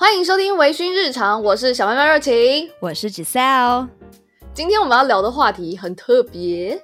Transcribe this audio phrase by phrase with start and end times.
[0.00, 3.86] 欢迎收听微醺日常，我是小妹妹热情，我是 Giselle。
[4.54, 6.82] 今天我们要聊的话题很特别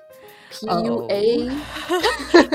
[0.52, 1.50] ，PUA。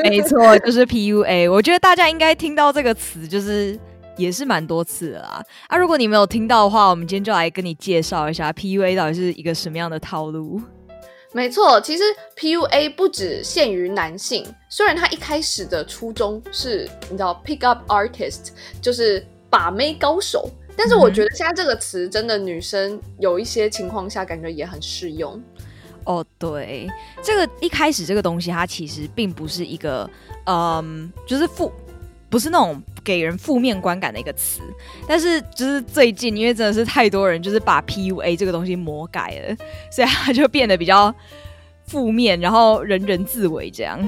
[0.03, 1.51] 没错，就是 PUA。
[1.51, 3.75] 我觉得大家应该听到这个词，就是
[4.15, 5.43] 也是蛮多次了啊。
[5.67, 10.61] 啊，如果你没有听到的话，我们今天就来跟你介绍一下 PUA 到底是一个什么样的套路。
[11.31, 12.03] 没错，其实
[12.37, 18.49] PUA 不只限于男性，虽然他一开始的初衷是你知道 pick up artist，
[18.79, 19.25] 就是。
[19.51, 25.39] 把妹高手，但是我觉得现在这个词真的女生有一些情况下感觉也很适用。
[26.05, 26.87] 哦，对，
[27.21, 30.09] 这个一开始这个东西它其实并不是一个，
[30.45, 31.71] 嗯，就是负，
[32.29, 34.61] 不是那种给人负面观感的一个词。
[35.07, 39.55] 但是就是最近，因为真的是太多人就是把 PUA 这个东西魔改了，
[39.91, 41.13] 所以它就变得比较
[41.85, 43.99] 负面，然后人人自危这样。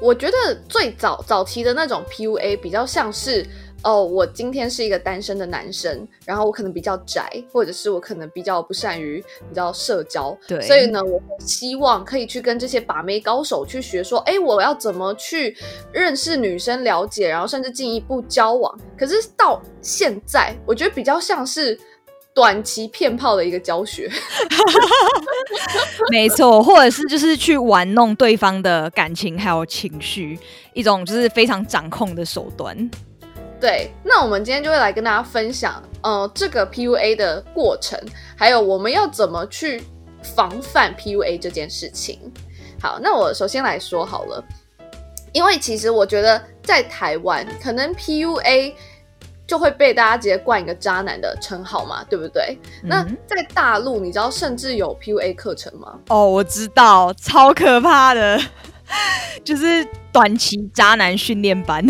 [0.00, 0.34] 我觉得
[0.68, 3.46] 最早早期的那种 PUA 比较像是。
[3.86, 15.56] 哦，我今天是一个单身的男生，然后我可能比较宅，或者是我可能比较不善于比较社交，对，所以呢，我希望可以去跟这些把妹高手去学，说，哎，我要怎么去
[15.92, 18.76] 认识女生，了解，然后甚至进一步交往。
[18.98, 21.78] 可是到现在，我觉得比较像是
[22.34, 24.10] 短期骗炮的一个教学，
[26.10, 30.36] 没错，或者是就是去玩弄对方的感情还有情绪，
[30.74, 32.90] 一种就是非常掌控的手段。
[33.60, 37.98] 对，那我们今天就会来跟大家分享，呃，这个 PUA 的过程，
[38.36, 39.82] 还有我们要怎么去
[40.22, 42.20] 防范 PUA 这件事情。
[42.80, 44.44] 好，那我首先来说好了，
[45.32, 48.74] 因为其实我觉得在台湾，可能 PUA
[49.46, 52.58] 就会被大家直接冠一个渣男的称号嘛，对不对？
[52.82, 55.98] 那在大陆，你知道甚至有 PUA 课程吗？
[56.08, 58.38] 哦，我知道，超可怕的，
[59.42, 61.82] 就是短期渣男训练班。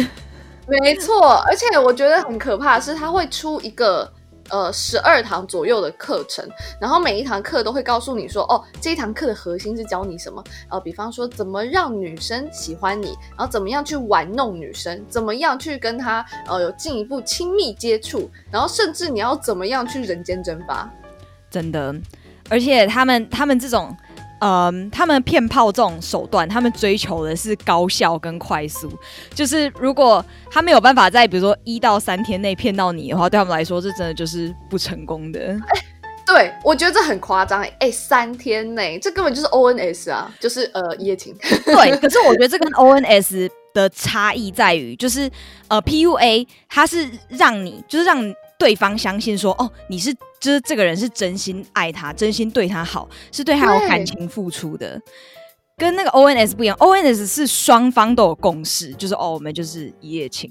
[0.68, 4.12] 没错，而且我觉得很可怕的是，他会出一个
[4.50, 6.44] 呃十二堂左右的课程，
[6.80, 10.42] 然后每一堂课都会告诉你说，哦，这一堂课的核心是教你什么？
[10.68, 20.90] 呃，比方说怎么让女生喜欢你，然后怎么样去玩弄女生，怎么样去跟她呃有进一步亲密接触，然后甚至你要怎么样去人间蒸发。
[21.48, 21.94] 真的，
[22.50, 23.96] 而且他们他们这种。
[24.40, 28.92] 嗯，他们骗炮这种手段，他们追求的是高效跟快速。
[29.34, 35.40] 就是如果他没有办法在比如说一到三天内骗到你的话，对他们来说，这真的就是不成功的。
[35.40, 35.80] 哎，
[36.26, 41.36] 对我觉得这很夸张哎，三天内，这根本就是 ONS 啊，就是呃一夜情。
[41.64, 45.30] 对，可是我觉得这跟 ONS 的差异在于，就是
[45.68, 48.34] 呃 PUA 它是让你就是让。
[48.58, 55.00] 对方相信说：“哦，你是就是这个人是真心爱他，真心对他好，是对他有感情付出的。
[55.76, 60.50] 跟那个 ONS 不一样，ONS 是双方都有共识，就是哦，我们就是一夜情。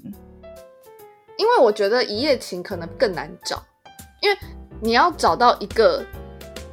[1.36, 3.62] 因为我觉得一夜情可能更难找，
[4.22, 4.38] 因为
[4.80, 6.04] 你要找到一个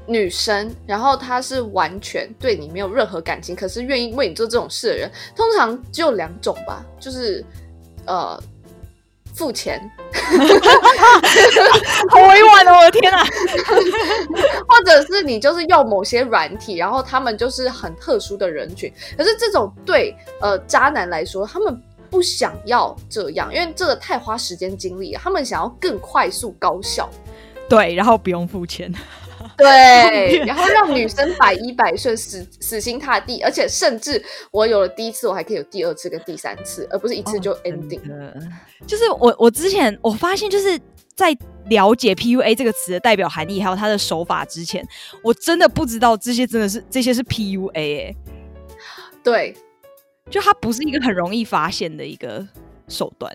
[0.06, 7.44] 女生，然后她是完全对你没有任何感情，可是愿意为你做这种事的人，通常只有两种吧，就是
[8.06, 8.41] 呃。”
[9.33, 9.81] 付钱，
[12.09, 12.77] 好委婉哦！
[12.77, 13.23] 我的天哪，
[14.67, 18.93] 或者是你就是用某些软体，然后他们就是很特殊的人群。
[19.17, 27.09] 可是这种对呃渣男来说，他们不想要这样，因为这个太花时间精力，他们想要更快速高效。
[27.67, 28.93] 对，然后不用付钱。
[29.58, 38.02] 对， 然后让女生百依百顺、死死心塌地，而且甚至我有了第一次，我还可以有第二次跟第三次，而不是一次就 ending。
[38.88, 40.80] 就是我我之前我发现，就是
[41.16, 41.36] 在
[41.68, 44.86] 了解 PUA 这个词的代表含义还有它的手法之前，
[45.22, 48.16] 我真的不知道这些真的是这些是 PUA 哎。
[49.24, 49.56] 对，
[50.30, 52.46] 就它不是一个很容易发现的一个
[52.88, 53.31] 手段。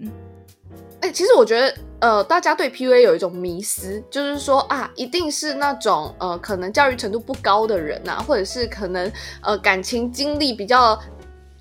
[1.00, 9.10] 哎，其实我觉得，呃，大家对 PUA 有一种迷思，就是说啊，一定是那种呃，可能教育程度不高的人呐，或者是可能
[9.42, 10.98] 呃，感情经历比较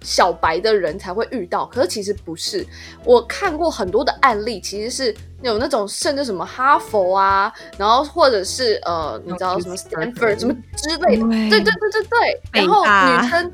[0.02, 1.68] 小白的人才会遇到。
[1.68, 2.66] 可是其实不是，
[3.04, 13.54] 我看过很多的案例，其实是有那种甚至什么哈佛啊，然后或者是呃，你知道什么 Stanford 什么之类的，对对对对对，然后女生。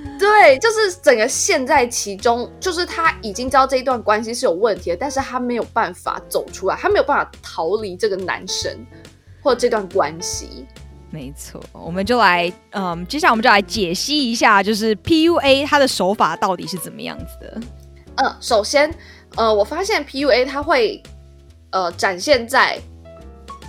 [0.18, 8.74] 对，就是整个陷在其中，就是他已经知道这一段关系是有问题的，但是他没有办法走出来，他没有办法逃离这个男生
[9.42, 10.66] 或这段关系。
[11.10, 17.60] 没错，我们就来，嗯，接下来我们就来解析一下，就是 PUA 它的手法到底是怎么样子的。
[18.16, 18.92] 嗯，首先，
[19.36, 21.02] 呃，我发现 PUA 它会，
[21.70, 22.78] 呃，展现在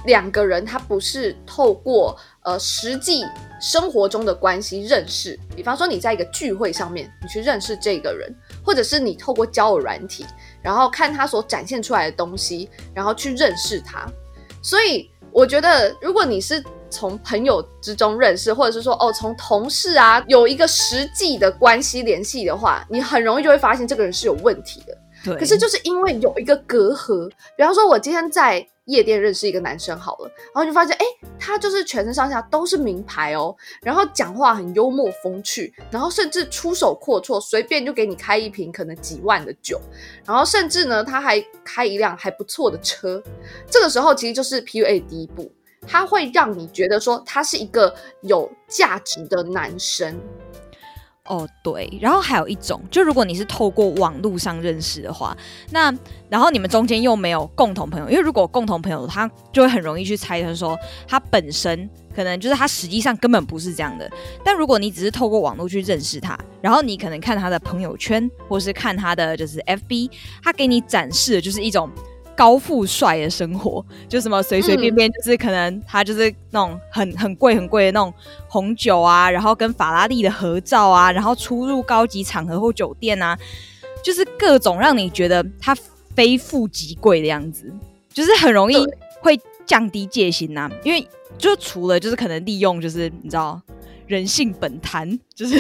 [0.06, 2.18] 两个人，他不是透过。
[2.44, 3.26] 呃，实际
[3.60, 8.34] 生活中的关系认识，比方说你在一个聚会上面，你去认识这个人，
[8.64, 10.26] 或者是你透过交友软体，
[10.62, 14.08] 然后看他所展现出来的东西，然后去认识他。
[14.62, 24.98] 所以我觉得，如果你是从朋友之中认识，或者是说哦，从同事啊有一个实际的关系联系的话，你很容易就会发现这个人是有问题的。
[25.26, 27.28] 对，可是就是因为有一个隔阂，
[27.58, 31.06] 比方说，我今天在夜店认识一个男生好了，然后就发现，哎，
[31.40, 39.80] 他就是全身上下都是名牌哦，然后讲话很幽默风趣，然后甚至出手阔绰，随便就给你开一瓶可能几万的酒，
[40.26, 43.22] 然后甚至呢，他还开一辆还不错的车。
[43.70, 45.52] 这个时候其实就是 PUA 第一步，
[45.86, 50.20] 他会让你觉得说他是一个有价值的男生。
[51.28, 55.36] 哦，对，然后还有一种，就如果你是透过网络上认识的话，
[55.72, 55.94] 那
[56.30, 60.78] 然后你们中间又没有共同朋友，因为如果共同朋友，他就会很容易去猜测说
[61.08, 64.10] 他本身可能就是他实际上根本不是这样的。
[64.44, 70.10] 但如果你只是透过网络去认识他，然后你可能看他的朋友圈，或是看他的就是 FB，
[70.44, 71.90] 他给你展示的就是一种。
[72.38, 78.14] 高富帅的生活，就什么随随便便就是可能他就是那种很很贵很贵的那种
[78.48, 83.36] 红酒啊，然后跟法拉利的合照啊，然后出入高级场合或酒店啊，
[84.04, 85.76] 就是各种让你觉得他
[86.14, 87.74] 非富即贵的样子，
[88.14, 88.78] 就是很容易
[89.20, 90.70] 会降低戒心呐。
[90.84, 91.08] 因为
[91.40, 93.60] 就除了就是可能利用就是你知道
[94.06, 95.60] 人性本贪，就是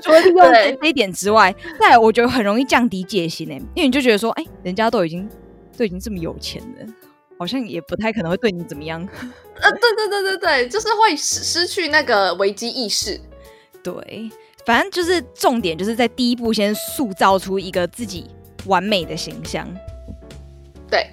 [0.00, 0.48] 除了利用
[0.80, 5.28] 这一点之外，再我觉得很容易降低戒心呢，因为你就觉得说，哎，人家都已经。
[5.76, 6.86] 都已经这么有钱了，
[7.38, 9.00] 好像也不太可能会对你怎么样。
[9.60, 13.20] 呃，对对对对对，就是会失失去那个危机意识。
[13.82, 14.30] 对，
[14.64, 18.26] 反正就是重点就是在第一步先塑造出一个自己
[18.66, 19.68] 完美的形象。
[20.90, 21.10] 对，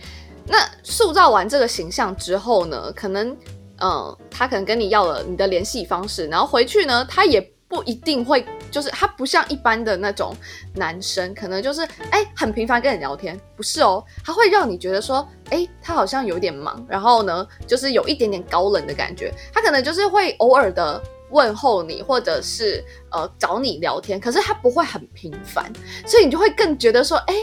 [0.47, 3.35] 那塑造完这个形象之后呢，可能
[3.79, 7.41] 嗯，他可能跟你要了你的联系方式，然后回去呢，他也
[7.71, 8.45] 不一定会。
[8.69, 10.33] 就是他不像一般的那种
[10.75, 19.33] 男生，可能就是哎很频繁跟你聊天，不是哦，他会让你觉得说，哎，他好像有点忙，然后呢，就是有一点点高冷的感觉。
[19.53, 25.69] 他可能就是会偶尔的问候你，或者是呃找你聊天，可是他不会很频繁，
[26.05, 27.35] 所以你就会更觉得说，哎，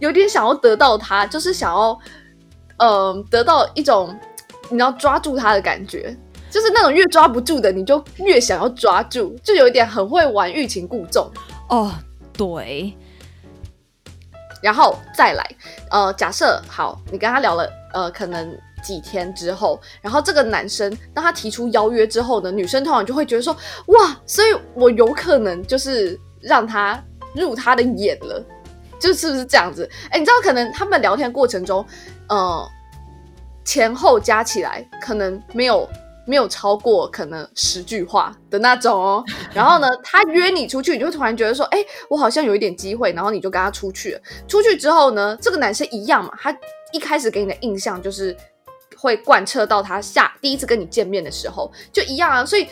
[0.00, 1.96] 有点想要得到他，就是想要
[2.78, 4.12] 嗯得到一种
[4.70, 6.16] 你要抓住他的感觉。
[6.54, 11.28] 就是那种越抓不住的，你就越想要抓住，就有一点很会玩欲擒故纵
[11.68, 11.92] 哦。
[12.32, 12.96] 对，
[14.62, 15.44] 然后再来，
[15.90, 23.52] 呃，假设好，你跟他聊了，呃，可能几天之后，然后这个男生当他提出邀约之后呢，女生通常就会觉得说，
[23.86, 27.02] 哇，所以我有可能就是让他
[27.34, 28.40] 入他的眼了，
[29.00, 29.90] 就是不是这样子？
[30.08, 31.84] 哎，你知道，可能他们聊天过程中，
[32.28, 32.64] 呃，
[33.64, 35.88] 前后加起来可能没有。
[36.26, 39.24] 没有超过可能十句话的那种哦，
[39.54, 44.20] 然后呢，他约你出去，你就突然觉得说，哎，我好像有一点机会，然后你就跟他出去了。
[44.48, 46.56] 出去之后呢，这个男生一样嘛，他
[46.92, 48.36] 一开始给你的印象就是
[48.96, 52.66] 会贯彻到他下第一次跟你见面的时候就一样啊，所以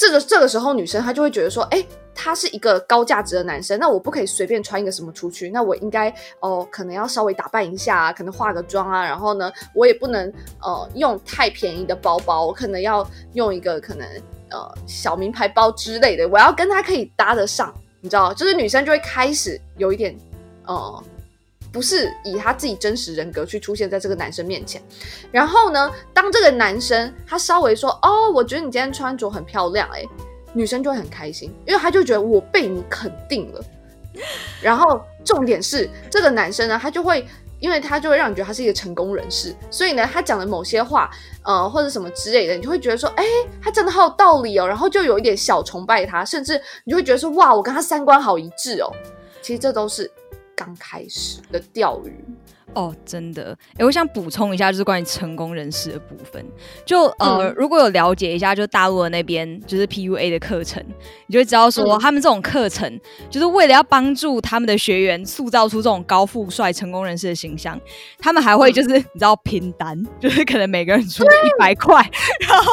[0.00, 1.84] 这个这个时候女生她就会觉得说，哎。
[2.12, 10.30] 他是一个高价值的男生，那我不可以随便穿一个什么出去，那我应该哦，可能要稍微打扮一下，可能化个妆啊，然后呢，我也不能
[10.60, 14.06] 呃用太便宜的包包，我可能要用一个可能
[14.50, 17.72] 呃小名牌包之类的，我要跟他可以搭得上，
[18.02, 20.14] 你知道，就是女生就会开始有一点
[20.66, 21.04] 呃，
[21.72, 24.82] 不是以他自己真实人格去出现在这个男生面前，
[25.30, 30.04] 然后呢，当这个男生他稍微说哦，我觉得你今天穿着很漂亮，哎。
[30.52, 33.64] 女生就会很开心，因为他就觉得我被你肯定了。
[34.60, 37.24] 然后重点是这个男生呢，他就会，
[37.60, 41.08] 因为他就会让你觉得他是一个成功人士，所以呢，他讲的某些话，
[41.44, 43.24] 呃，或者什么之类的，你就会觉得说，哎，
[43.62, 44.66] 他真的好有道理哦。
[44.66, 48.90] 然后就有一点小崇拜他，甚至你就会觉得说，哇，我跟他三观好一致哦。
[49.40, 50.10] 其实这都是
[50.60, 52.22] 刚开始的钓鱼。
[52.74, 56.44] 哦，真的，哎，我想补充一下，就是关于成功人士的部分。
[56.84, 60.82] 就呃，如果有了解一下，就大陆的那边就是 PUA 的课程，
[61.26, 67.80] 你就会知道说，他们这种课程就是为了要帮助他们的学员塑造出这种高富帅成功人士的形象，
[68.18, 71.96] 他们还会就是你知道拼单， 就是可能每个人出一百块，
[72.48, 72.72] 然后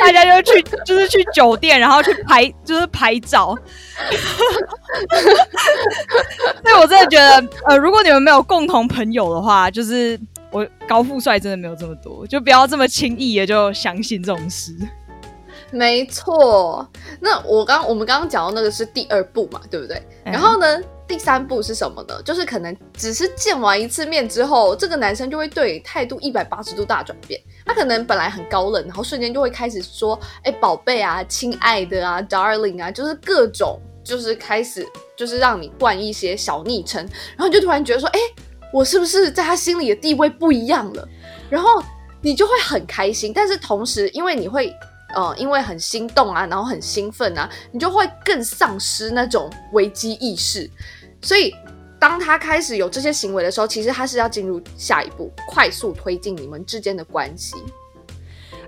[0.00, 3.56] 大家就去就是去酒店，然后去拍就是拍照。
[6.62, 10.18] 所以我真的觉得，呃，如果你们没有共同朋友的话，就是
[10.50, 14.74] 我高富帅真的没有这么多，就不要这么轻易的就相信这种事。
[15.72, 16.88] 没错，
[17.20, 20.00] 那我刚我们刚刚讲到那个是第二步嘛，对不对？
[20.24, 22.22] 然后呢，第三步是什么呢？
[22.22, 27.40] 就是可能只是见完一次面之后，这个男生就会对态度一百八十度大转变。
[27.64, 37.04] 他可能本来很高冷，然后瞬间就会开始说：“哎，宝贝啊，亲爱的啊，darling 啊，就是各种，就是开始就是让你冠一些小昵称，
[37.36, 38.20] 然后就突然觉得说：哎。”
[38.76, 41.08] 我是不是在他心里的地位不一样了？
[41.48, 41.82] 然后
[42.20, 44.70] 你就会很开心，但是同时因为你会
[45.14, 50.70] 呃因为很心动啊，然后很兴奋啊，你就会更丧失那种危机意识，
[51.22, 51.54] 所以。
[51.98, 57.56] 当他开始有这些行为的时候，其实他是要进入下一步，快速推进你们之间的关系。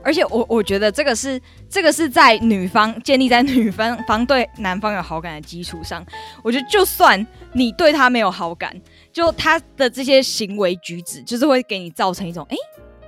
[0.02, 1.38] 而且我我觉得这个是
[1.68, 6.02] 这个是在女方建立在女方方对男方有好感的基础上。
[6.42, 8.74] 我觉得就算你对他没有好感，
[9.12, 12.56] 就他的这些行为举止，就是会给你造成一种哎。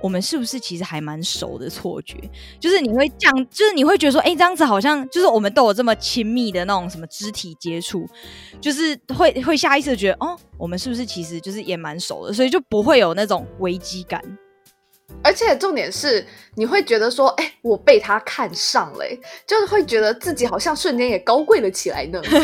[0.01, 2.17] 我们是不是其实还蛮熟的错觉？
[2.59, 8.03] 就是你会这样，就是你会觉得说，哎，这样子好像就是我们都有这么亲密的那种什么肢体接触，
[8.59, 14.19] 就是会会下意识觉得，哦，我们是不是其实就是也蛮熟的，所以就不会有那种危机感。
[15.23, 16.25] 而且重点是，
[16.55, 19.05] 你会觉得说，哎，我被他看上了，
[19.45, 22.19] 就是会觉得自己好像瞬间也高贵了起来呢。
[22.25, 22.41] 就觉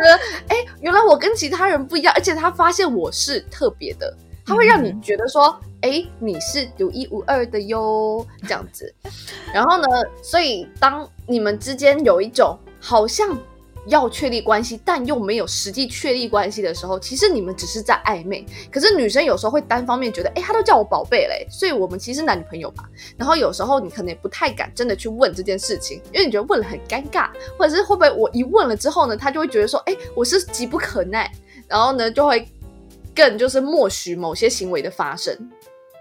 [0.00, 4.16] 得，哎，原来我跟其他人不一样，而且他发现我是特别的。
[4.46, 8.94] 他会让你觉得说，哎，你是独一无二的哟，这样子。
[9.54, 9.86] 然后呢，
[10.22, 13.38] 所以当你们之间有一种好像
[13.86, 18.44] 要确立关系，但又没有实际确立关系的时候，其实你们只是在暧昧。
[18.70, 22.88] 可是女生有时候会单方面觉得，哎，他都叫我宝贝嘞，所以我们其实男女朋友吧。
[23.16, 31.30] 然后有时候你可能也不太敢真的去问这件事情，因为你觉得问了很尴尬，或者是会不会我一问了之后呢，他就会觉得说，哎，我是急不可耐，
[31.68, 32.46] 然后呢就会。
[33.16, 35.32] 更就是默许某些行为的发生，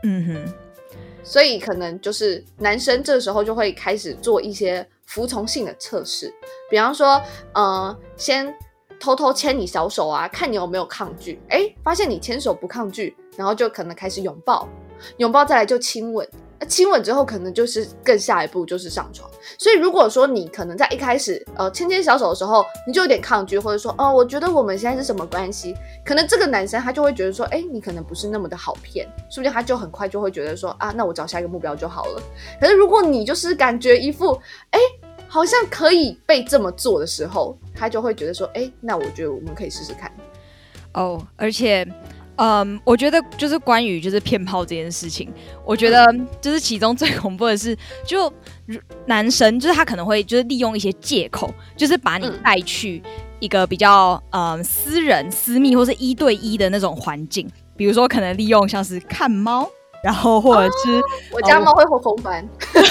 [0.03, 0.53] 嗯哼，
[1.23, 6.33] 所以可能就是男生这时候就会开始做一些服从性的测试，
[6.69, 7.21] 比方说，
[7.53, 8.53] 呃，先
[8.99, 14.67] 偷偷牵你小手啊，看你有没有抗拒，哎，发现你牵手不抗拒，然后就可能开始拥抱，
[15.17, 16.27] 拥抱再来就亲吻。
[16.65, 19.29] 亲吻之后，可能就是更下一步就是上床。
[19.57, 25.75] 所以如果说你可能在一开始呃牵牵小手的时候，你就有点抗拒，或者说哦，我觉得我们现在是什么关系？
[26.05, 32.21] 可能这个男生他就会觉得说，哎，你可能不是那么的好骗，说不定他就很快就会觉得说啊，那我找下一个目标就好了。
[32.59, 34.39] 可是如果你就是感觉一副
[34.71, 34.79] 哎，
[35.27, 40.11] 好像可以被这么做的时候，他就会觉得说，哎，那我觉得我们可以试试看。
[40.93, 41.87] 哦，而且。
[42.35, 45.31] 嗯，我觉得就是关于就是骗炮这件事情，
[45.65, 46.05] 我觉得
[46.41, 48.31] 就是其中最恐怖的是，就
[49.05, 53.01] 男生就是他可能会就是利用一些借口，就是把你带去
[53.39, 57.47] 一个比较嗯私人、私密或是一对一的那种环境，
[57.77, 59.69] 比如说可能利用像是看猫。
[60.03, 62.83] 然后或者是我家猫会红红斑， 对，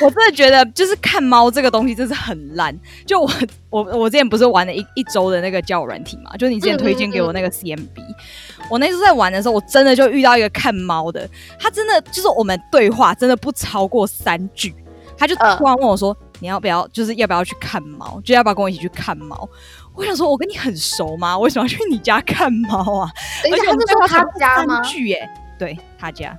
[0.00, 2.72] 我真的觉得就是看猫这个东西真是很烂。
[3.04, 3.28] 就我
[3.68, 7.88] 我我之前不是玩了一一周的那个交友软体嘛，就是你之前推荐给我那个 CMB，
[8.70, 14.72] 我那次在玩的时候，我真的就遇到一个看猫的，他真的就是我们对话真的不超过三句，
[15.18, 18.20] 他就突然问我说：“你要不要就是要不要去看猫？
[18.24, 19.48] 就要不要跟我一起去看猫？”
[19.94, 21.38] 我想说，我跟你很熟吗？
[21.38, 23.10] 为什么要去你家看猫啊？
[23.44, 24.80] 而且是说他家吗？
[24.82, 26.36] 剧耶，对他家。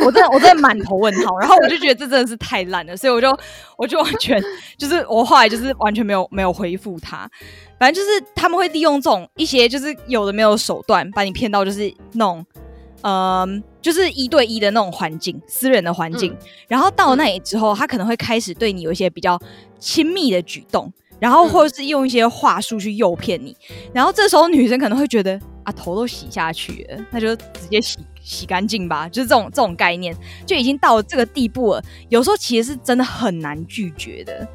[0.00, 1.36] 我真的，我真的满头问号。
[1.38, 3.38] 然后我就觉得这真的是太烂了，所以我就，
[3.76, 4.42] 我就完全
[4.78, 7.28] 就是我后来就是完全没有没有回复他。
[7.78, 12.46] 反正就是他们会利用这种一些就是有的没有手段，把你骗到就是那种，
[13.02, 16.34] 嗯，就是一对一的那种环境，私人的环境。
[16.66, 19.38] 然后到那里之后，他可能会开始对你有一些比较
[19.78, 20.90] 亲密的举动。
[21.18, 23.56] 然后或者是用一些话术去诱骗你，
[23.92, 31.82] 然后这时候女生可能会觉得啊头都洗下去了，那就直接洗洗干净吧，就是这种这种概念就已经到了这个地步了。
[32.08, 34.48] 有时候其实是真的很难拒绝的，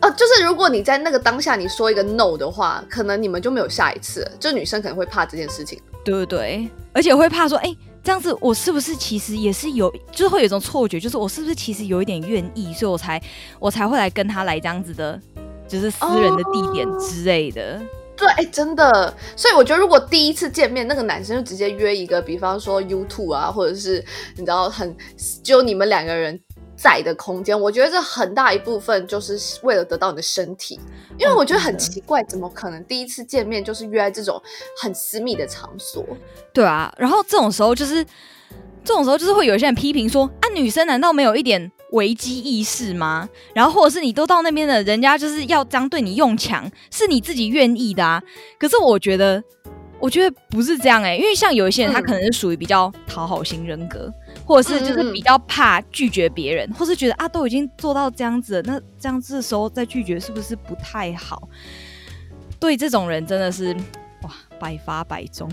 [0.00, 4.30] 呃，就是如果你在那个当下你说一个 no 的话，可能你们就没有下一次。
[4.38, 6.68] 就女生可能会怕这件事情，对不对？
[6.92, 7.76] 而且会怕说，哎。
[8.02, 13.22] 这样子，我是不是其实也是有，就是会有一种错觉，就是我是不是其实有一点愿意，所以我才
[13.58, 15.20] 我才会来跟他来这样子的，
[15.68, 17.80] 就是私人的地点之类的。
[18.16, 19.14] 对，哎，真的。
[19.36, 24.04] 所以我觉得，如果第一次见面，那个男生就直接约一个，比方说 YouTube 啊，或者是
[24.36, 24.94] 你知道，很
[25.42, 26.38] 就你们两个人。
[26.76, 30.80] 在的空间，我觉得这很大一部分就是为了得到你的身体，
[31.18, 34.42] 因为我觉得很奇怪，怎么可能第一次见面就是约在这种
[34.80, 36.04] 很私密的场所？
[36.52, 38.04] 对啊，然后这种时候就是
[38.84, 43.28] 这种时候就是会有些人批评说啊，女生难道没有一点危机意识吗？
[43.54, 48.20] 然后或者是你都到那边了，人家就是要这样对你用强，是你自己愿意的啊？
[48.58, 49.42] 可是我觉得，
[50.00, 54.12] 我觉得不是这样哎，因为像有一些人，他可能是属于比较讨好型人格。
[54.52, 61.48] 或者是就是比较怕拒绝别人，或是觉得啊都已经做到这样子了，那这样子的时候再拒绝是不是不太好？
[62.60, 63.74] 对这种人真的是
[64.22, 64.30] 哇
[64.60, 65.50] 百发百中，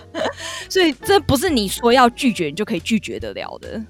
[0.68, 3.82] 所以这不是你说要拒绝你就可以拒绝得了的。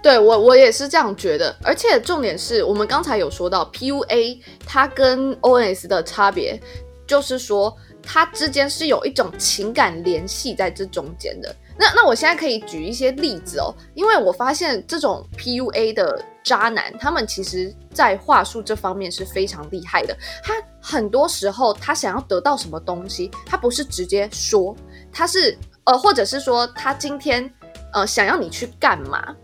[0.00, 6.58] 对我我也是这样觉得，而且重点是我们刚才有说到 PUA 它跟 ONS 的差别，
[7.04, 11.54] 就是说它之间是有一种情感联系在这中间的。
[11.76, 20.16] 那那我现在可以举一些例子哦，因为我发现这种 PUA 的渣男，他们其实在话术这方面是非常厉害的。
[20.42, 24.74] 他很多时候他想要得到什么东西，他不是直接说，
[25.12, 27.52] 他是呃，或者是说他今天
[27.92, 29.34] 呃想要你去干嘛。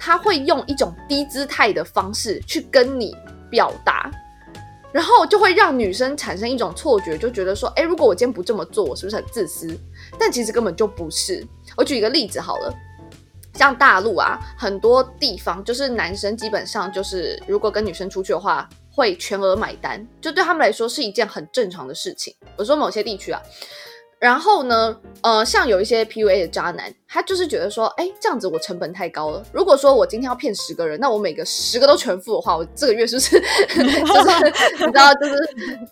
[0.00, 3.16] 他会用一种低姿态的方式去跟你
[3.50, 4.08] 表达，
[4.92, 9.76] 然后就会让女生产生一种错觉，就觉得说，哎，如果我今天不这么做，我是不是很自私？
[10.16, 11.44] 但其实根本就不是。
[11.78, 12.74] 我举一个例子好了，
[13.54, 22.34] 像大陆啊，很多地方就是男生基本上就是如果跟女生出去的话，会全额买单，就对他们来说是一件很正常的事情。
[22.56, 23.40] 我说某些地区啊。
[24.18, 29.40] 然后呢，呃，像有一些 PUA 的渣男，他就是觉得说，哎，这样子我成本太高了。
[29.52, 33.86] 如果说我今天要骗十个人，那我每个十个都全付的话，我这个月是不是 就是
[34.84, 35.36] 你知道，就是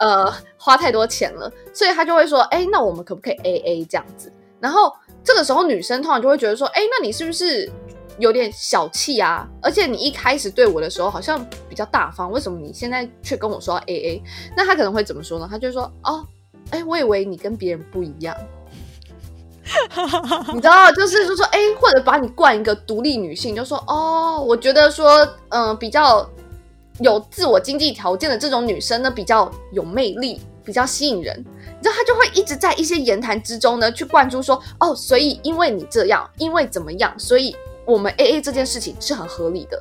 [0.00, 1.48] 呃花太多钱了？
[1.72, 4.32] 所以他就会说，哎，那我们可不可以 AA 这样子？
[4.58, 4.92] 然后
[5.26, 7.70] 这个时候女生通常就会觉得说，哎，那你是不是
[8.18, 9.46] 有点小气啊？
[9.60, 14.22] 而且你一开始对我的时候好像比较大方，为什么你现在却跟我说 AA？
[14.56, 15.46] 那他可能会怎么说呢？
[15.50, 16.24] 他就说，哦。
[16.70, 18.36] 哎，我以为你跟别人不一样，
[20.52, 26.28] 你知道，就是就说，哎，或者把你冠一个独立女性，就说，哦，我觉得说，嗯，比较
[26.98, 31.38] 有自我经济条件的这种女生呢，比较有魅力，比较吸引人。
[31.38, 39.80] 你知道，他就会一直在一些言谈之中呢，去灌输说，哦，所以因为你这样，因为怎么样，所以我们 A A 这件事情是很合理的。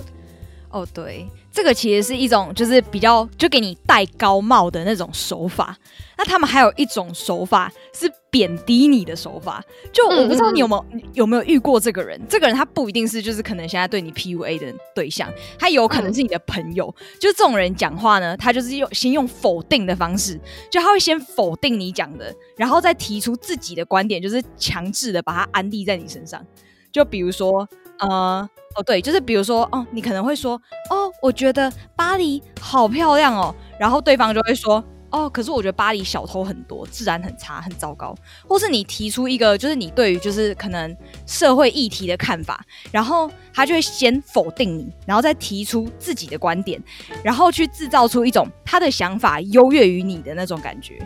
[0.69, 5.77] 哦，对，这个其实是一种就是比较就给你戴高帽的那种手法。
[6.17, 9.63] 那他们还有一种手法是贬低你的手法。
[9.93, 12.19] 就我不知道你有没有有没有遇过这个人？
[12.27, 16.93] 这个人他不一定是就是可能现在对你 PUA 的对象，他有可能是你的朋友。
[17.21, 20.37] 就这种人讲话呢，他就是用先用否定的方式，
[20.69, 26.45] 就他会先否定你讲的，然后再提出自己的观点，就是强制的把他安利在你身上。
[26.91, 27.65] 就比如说，
[27.99, 28.49] 呃。
[28.75, 38.13] 哦，对，就是比如说，哦，你可能会说，哦，我觉得巴黎好漂亮哦，然后对方就会说，哦，可是我觉得巴黎小偷很多，治安很差，很糟糕。
[38.45, 40.93] 或是你提出一个，就是你对于就是可能
[41.25, 46.83] 社会议题的看法，然后他就会先否定你，然后再提出自己的观点，
[47.23, 50.99] 然后去制造出一种他的想法优越于你的那种感觉。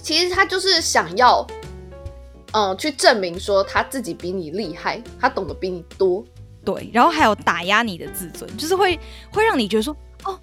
[0.00, 1.44] 其实他就是想要。
[2.52, 6.24] 嗯，去证明说他自己比你厉害，他懂得比你多，
[6.64, 8.98] 对，然后还有打压你的自尊，就是会
[9.30, 10.38] 会让你觉得说，哦，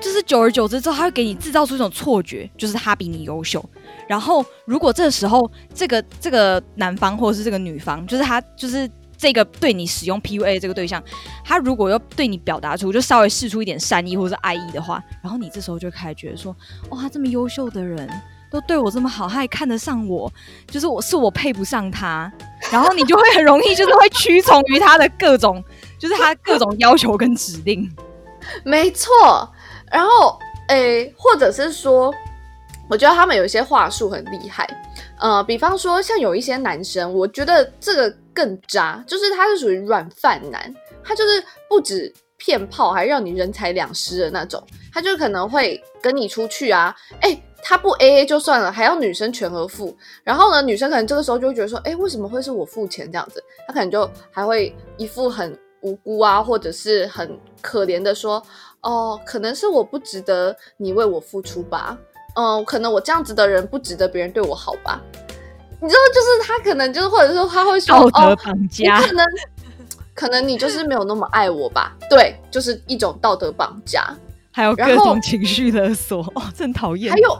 [0.00, 3.64] 就是久而久之之后，他会给你制造出一种错觉，就是他比你优秀。
[4.08, 11.00] 然后如果这时候这个这个男方或者是这个女方，就是他就是这个对你使用 PUA 这个对象，
[11.44, 16.54] 他如果要对你表达出就稍微试出一点善意或者是爱意的话，然后你这时候就开始觉得说，
[16.90, 18.08] 哇，他这么优秀的人。
[18.54, 20.32] 都对我这么好，他还看得上我，
[20.68, 22.32] 就是我是我配不上他，
[22.70, 25.62] 然后你就会很容易就是会屈从于他的各种，
[25.98, 27.90] 就是他各种要求跟指令。
[28.62, 29.12] 没错，
[29.90, 30.38] 然后
[30.68, 32.14] 诶，或者是说，
[32.88, 34.64] 我觉得他们有一些话术很厉害，
[35.18, 44.62] 呃，比方说像有一些男生，我觉得这个更渣，就是他是属于软饭男，他就是不止骗炮，还让你人财两失的那种，
[44.92, 47.36] 他就可能会跟你出去啊，哎。
[47.66, 49.96] 他不 A A 就算了，还要女生全额付。
[50.22, 53.42] 然后呢，女生可能这个时候就会觉得说，哎，为什么会是我付钱这样子？
[53.66, 58.42] 他可能就还会一副很无辜啊，或者是很可怜的说，
[58.82, 61.96] 哦，可能是我不值得你为我付出吧。
[62.36, 65.00] 嗯，可能我这样子的人不值得别人对我好吧？
[65.80, 69.26] 你知道，就是他可能就是，或者说他会说，道德绑架，可能
[70.14, 71.96] 可能你就是没有那么爱我吧？
[72.10, 74.14] 对，就是一种道德绑架，
[74.54, 77.12] 还有各种情绪勒索， 哦，真讨厌。
[77.12, 77.36] 还有。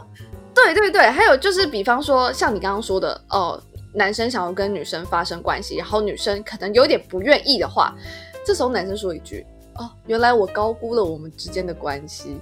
[0.53, 3.61] 对对对，还有就是，比方说像你刚刚说的，哦，
[3.93, 7.93] 男生想要跟女生发生关系，然后女生可能有点不愿意的话，
[8.45, 12.37] 这时候男生说一句：“哦，原来我高估了我们之间的关系。”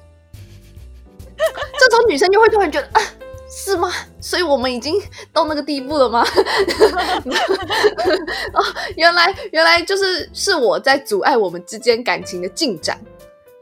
[1.35, 3.01] 这时候女生就会突然觉得：“啊，
[3.49, 3.91] 是吗？
[4.21, 5.01] 所以我们已经
[5.33, 6.23] 到那个地步了吗？”
[8.53, 8.63] 哦，
[8.95, 12.97] 原来原来就是是我在阻碍我们之间感情的进展。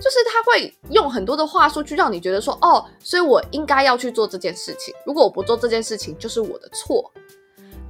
[0.01, 4.93] 就是他会用很多的话术去让你觉得说，哦，所以我应该要去做这件事情。
[5.05, 7.11] 如果我不做这件事情，就是我的错。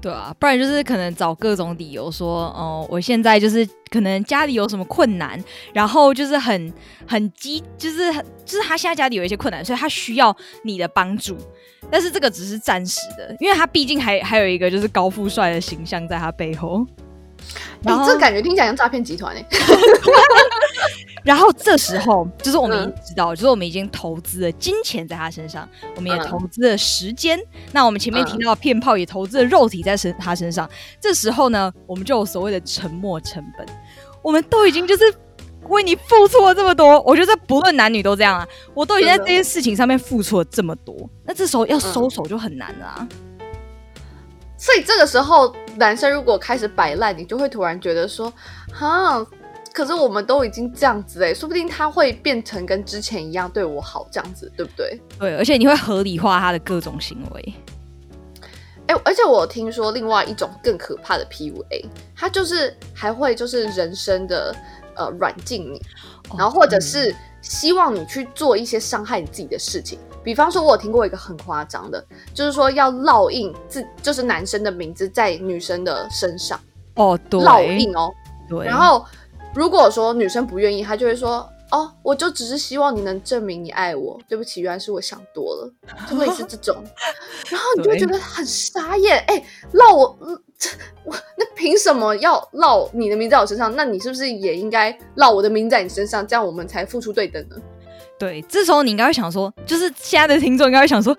[0.02, 5.42] 对啊，不然就是可能找各种理由说，哦，我现在就是可能家里有什么困难，
[5.74, 6.74] 然后就是很
[7.08, 8.12] 很急，就是
[8.44, 11.38] 就是他现在家里有一些困难，所以他需要你的帮助。
[11.92, 16.86] 但是这个只是暂时的，因为他毕竟还还有一个就是高富帅的形象在他背后。
[17.84, 19.46] 然后这感觉听起来像诈骗集团哎。
[21.24, 27.40] 然后这时候就是我们已经知道，就是我们已经投资了金钱在他身上，我们也投资了时间。
[27.72, 30.68] 那我们前面提到骗炮也投资了肉体在身他身上。
[31.00, 33.66] 这时候呢，我们就有所谓的沉没成本。
[34.24, 35.04] 我们都已经就是
[35.68, 38.48] 为你付出了这么多，我觉得不论男女都这样啊。
[38.74, 43.08] 我都已经在这件事情上面付出了这么多，那这时候要收手就很难了啊。
[44.58, 48.34] 所以这个时候，男生如果开始摆烂，你就会突然觉得说，
[48.74, 49.24] 哈。
[49.74, 55.00] 可是我们都已经这样子哎，说不定他会变成跟之前一样对我好，这样子对不对？
[55.18, 57.54] 对，而且你会合理化他的各种行为。
[58.88, 64.54] 哎，而且我听说另外一种更可怕的 PUA，他就是还会就是人生的
[64.96, 65.82] 呃软禁你，
[66.38, 69.98] 然后或者是希望你去做一些伤害你自己的事情。
[70.22, 72.04] 比方说，我有听过一个很夸张的，
[72.34, 76.60] 就是说要烙印自就是男生的名字在女生的身上
[76.96, 78.12] 哦，烙印哦，
[78.50, 79.06] 对，然后。
[79.54, 85.74] 如果说女生不愿意，他就会说：“哦，我就只是希望你能证明你爱我。”对不起，原来是我想多了，
[86.10, 86.82] 就类似这种。
[87.52, 90.18] 然后你就会觉得很傻眼，哎，烙我，
[91.04, 93.76] 我那凭什么要烙你的名字在我身上？
[93.76, 96.26] 那你是不是也应该烙我的名在你身上？
[96.26, 97.58] 这样我们才付出对等呢？
[98.18, 101.18] 对，这时候你应该会想说，就是现在的听众应该会想说。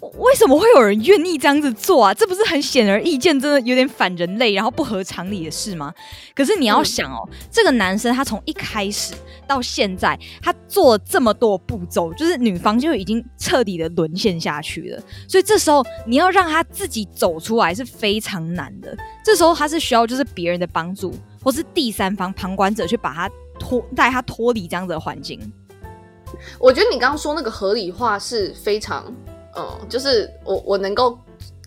[0.00, 2.14] 为什么会有人愿意这样子做啊？
[2.14, 5.92] 这不是很显而易见，真的有点反人类，然后不合常理的事吗？
[6.36, 15.02] 可是你要想哦，这个男生他从一开始到现在，他做了这么多步骤，就是女方就已经彻底的沦陷下去了。
[15.28, 18.96] 所以这时候你要让他自己走出来是非常难的。
[19.24, 25.40] 这时候他是需要就是别人的帮助，或是第三方旁观者去把他脱带他脱离这样子的环境。
[26.58, 29.12] 我觉得你刚刚说那个合理化是非常。
[29.56, 31.18] 嗯，就是我我能够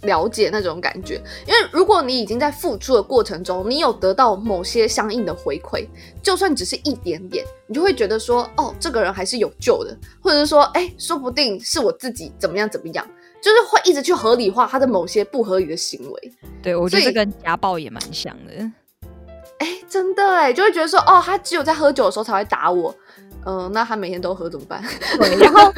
[0.04, 5.88] 了解那种感觉，因为如果你已经在付出的过程中，你有得到某些相应的回馈，
[6.24, 13.08] 就算只是一点点，你就会觉得说，哦，这个人还是有救的，或者是说，哎，说不定是我自己怎么样怎么样，
[13.42, 16.34] 就是会一直去合理化他的某些不合理的行为。
[16.64, 18.54] 对，我觉得这跟家暴也蛮像的。
[19.60, 22.96] 哎，真的哎，就会觉得说，哦，他只有在喝酒的时候才会打我。
[23.46, 24.84] 嗯，那他每天都喝怎么办？
[25.18, 25.72] 对，然后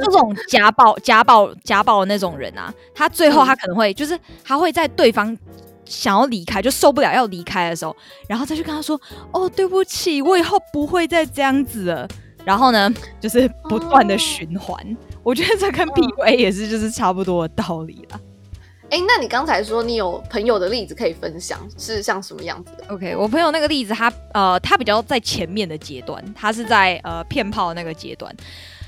[0.00, 5.36] 这种家暴、家暴、家暴的那种人啊，他最后他可能会就是他会在对方
[5.84, 7.94] 想要离开就受不了要离开的时候，
[8.28, 9.00] 然后再去跟他说
[9.32, 12.08] ：“哦，对不起，我以后不会再这样子了。”
[12.42, 14.96] 然后呢，就是不断的循环。
[15.22, 18.20] 我觉得这跟 PUA 也是就是差不多的道理了。
[18.90, 28.34] 哎，那你刚才说你有朋友的例子可以分享，是像什么样子的？OK，我朋友那个例子，他呃，他比较在前面的阶段，他是在呃骗炮那个阶段。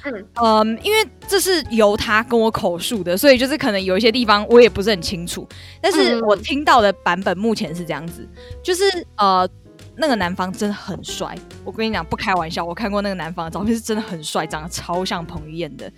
[0.05, 5.49] 嗯嗯，因为这是由他跟我口述的，所以就是可能有一些地方我也不是很清楚。
[5.81, 8.29] 但是我听到的版本目前是这样子，
[8.65, 8.83] 就是
[9.17, 9.49] 呃，
[9.95, 11.37] 那个男方真的很帅。
[11.65, 15.89] 我跟你讲，不开玩笑，我看过那个男方的照片，是真的很帅，长得超像彭于晏的。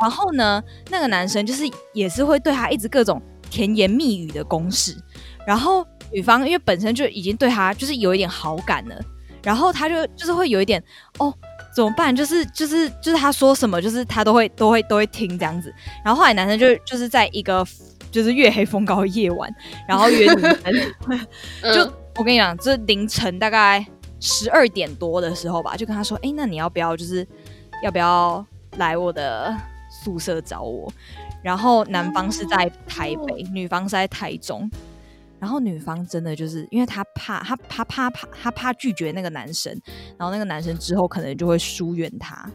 [0.00, 4.96] 然后呢，那个男生就是也是会对他一直各种甜言蜜语的攻势，
[5.46, 9.00] 然后女方因为本身就已经对他就是有一点好感了，
[9.42, 10.82] 然后他就就是会有一点
[11.18, 11.32] 哦
[11.74, 12.14] 怎么办？
[12.14, 15.72] 就是就是就是他说什么就是他都会都会都会听这样子。
[16.04, 17.66] 然后后来男生就就是在一个
[18.10, 19.52] 就是月黑风高的夜晚，
[19.88, 21.26] 然后约女生，
[21.74, 23.84] 就我跟你讲，这凌晨大概
[24.20, 27.26] 十二点多的时候吧，就跟他说，哎，那你要不要就是
[27.82, 28.44] 要不要
[28.76, 29.56] 来我的？
[30.04, 30.92] 宿舍找我，
[31.42, 34.70] 然后男方是在台北，女方是在台中。
[35.40, 39.72] 然后女方真的就是因为她怕，她她怕怕她怕拒绝那个男生，
[40.18, 42.50] 然后那个男生之后可能就会疏远她。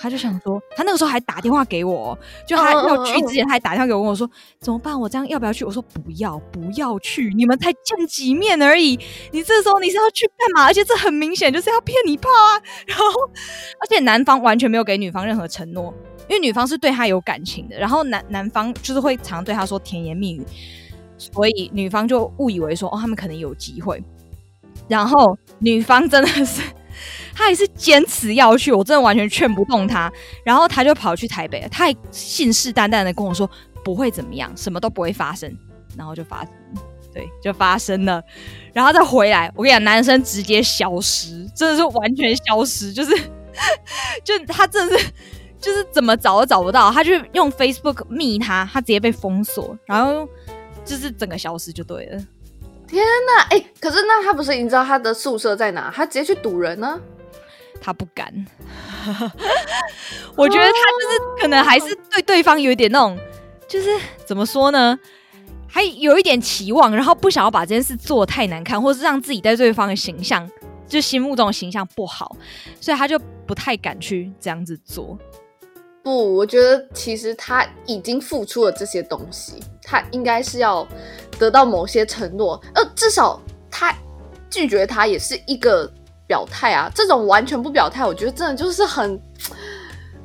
[0.00, 4.30] 她就想说，她那个时候还打电话给我，就她要去之前，她还打电话给我，问我说
[4.60, 5.00] 怎么办？
[5.00, 5.64] 我这样要不要去？
[5.64, 8.96] 我说不要，不要去，你们才见几面而已。
[9.32, 10.64] 你这时候你是要去干嘛？
[10.66, 12.62] 而且这很明显就是要骗你炮啊！
[12.86, 13.04] 然后，
[13.80, 15.92] 而且男方完全没有给女方任何承诺。
[16.28, 20.44] 因为女方是对他有感情的，然后男男方就是会常对他说甜言蜜语，
[21.16, 24.02] 所以女方就误以为说哦他们可能有机会，
[24.86, 26.62] 然后女方真的是，
[27.34, 30.12] 她还是坚持要去，我真的完全劝不动她，
[30.44, 33.50] 然后她就跑去台北，她还信誓旦旦的跟我说
[33.82, 35.50] 不会怎么样，什么都不会发生，
[35.96, 36.52] 然后就发生，
[37.14, 38.22] 对，就发生了，
[38.74, 43.16] 然后再回来，我跟你讲，男生直接消失，真的是完全消失，就是
[44.22, 45.06] 就他真的是。
[45.60, 50.28] 就是怎么找都找不到，他就用 Facebook 密他，他直接被封锁，然后
[50.84, 52.18] 就是整个消失就对了。
[52.86, 53.04] 天
[53.36, 55.92] 哪，哎，可是那他不是已经知道他的宿舍在哪？
[55.94, 56.98] 他直接去堵人呢？
[57.80, 58.32] 他不敢。
[60.36, 63.18] 我觉得他就是可能还是对对方有一点那种，
[63.68, 63.90] 就是
[64.24, 64.98] 怎么说呢？
[65.68, 70.48] 还有一点期望，然后不想要把这件事做的太难看，或是让自己在对方的形象，
[70.86, 72.34] 就心目中的形象不好，
[72.80, 75.18] 所以他就不太敢去这样子做。
[76.08, 80.88] 不，我觉得其实他已经付出了这些东西，他应该是要
[81.38, 83.38] 得到某些承诺，呃，至少
[83.70, 83.94] 他
[84.48, 85.86] 拒绝他也是一个
[86.26, 86.90] 表态啊。
[86.94, 89.20] 这种完全不表态，我觉得真的就是很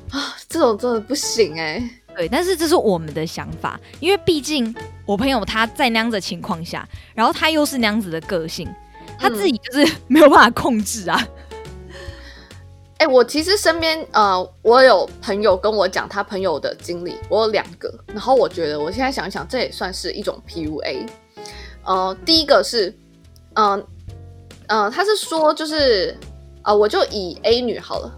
[0.09, 1.83] 啊，这种真的不行哎。
[2.15, 4.73] 对，但是这是我们的想法，因为毕竟
[5.05, 8.73] 我朋友他在那样子的情况下，然后他又是那样子的个性，
[9.19, 11.27] 他自己就是没有办法控制啊。
[13.07, 21.07] 我其实身边呃，我有朋友跟我讲他朋友的经历，我有两个，然后我觉得我现在想想，这也算是一种 PUA。
[21.85, 22.93] 呃，第一个是，
[23.55, 23.85] 嗯
[24.67, 26.15] 嗯，他是说就是
[26.63, 28.11] 呃，我就以 A 女好了，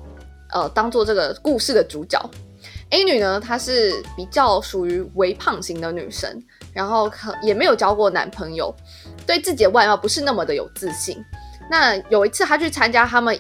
[0.52, 2.20] 呃，当做这个故事的主角。
[2.92, 8.74] A 女呢，她是比较属于微胖型的女生，然后可也没有交过男朋友，
[9.26, 11.18] 对自己的外貌不是那么的有自信。
[11.70, 13.40] 那有一次她去参加他们。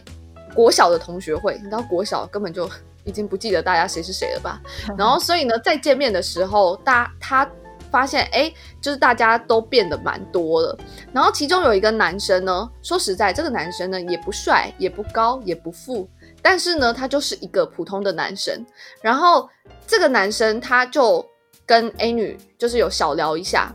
[0.55, 2.67] 国小的同学会，你知道国小根本就
[3.03, 4.59] 已经不记得大家谁是谁了吧？
[4.97, 7.47] 然后所以呢，再见面的时候，大他
[7.91, 10.77] 发现，哎，就是大家都变得蛮多了。
[11.13, 16.07] 然后其中有一个男生呢，说实在，这个男生呢也不帅，也不高，也不富，
[16.41, 18.65] 但是呢，他就是一个普通的男生。
[19.01, 19.47] 然后
[19.85, 21.25] 这个男生他就
[21.65, 23.73] 跟 A 女就是有小聊一下，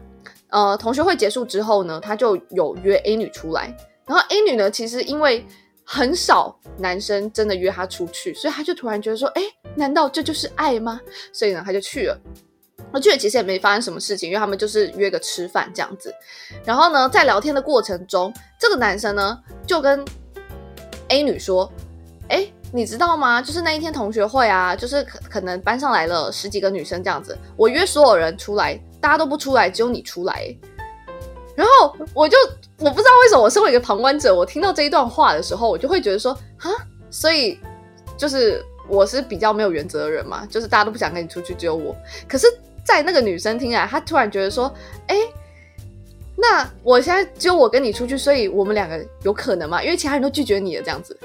[0.48, 3.74] 呃，同学会结束之后呢，他就有约 A 女出来。
[4.06, 5.46] 然后 A 女呢，其实因为
[5.92, 9.42] 很少男生真的约她出去，所以她就突然觉得说：“哎，
[9.74, 11.00] 难道这就是爱吗？”
[11.34, 12.16] 所以呢，她就去了。
[12.92, 16.14] 那去了其实也没发生什么事情，因为他们就是约个吃饭这样子。
[16.64, 20.04] 然后呢，在聊天的过程中，这个男生呢就跟
[21.08, 21.68] A 女说
[22.30, 23.42] ：“哎，你知道吗？
[23.42, 30.56] 就是那一天同学会啊，就是可可能班上来了十几个女生这样子，我约所有人出来，大家都不出来，只有你出来。”
[31.56, 32.36] 然后我就
[32.78, 36.70] 我不知道为什么，我身为一个旁观者，我听到这一段话的时候，我就会觉得说，啊，
[37.10, 37.58] 所以
[38.16, 41.94] 就是我是比较没有原则的人嘛，就是大家都不想跟你出去，只有我。
[42.26, 42.46] 可是，
[42.84, 44.72] 在那个女生听来，她突然觉得说，
[45.08, 45.16] 哎，
[46.36, 49.82] 那我现在只有我跟你出去，所以我们两个有可能吗？
[49.82, 51.18] 因为其他人都拒绝你了这样子。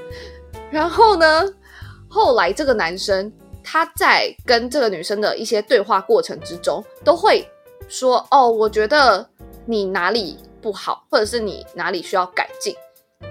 [0.70, 1.46] 然后呢，
[2.10, 3.32] 后来这个男生
[3.64, 7.48] 他在跟这个女生的一些对话过程之中，都会
[7.88, 9.26] 说，哦，我觉得。
[9.66, 12.76] 你哪里不好，或者是你哪里需要改进？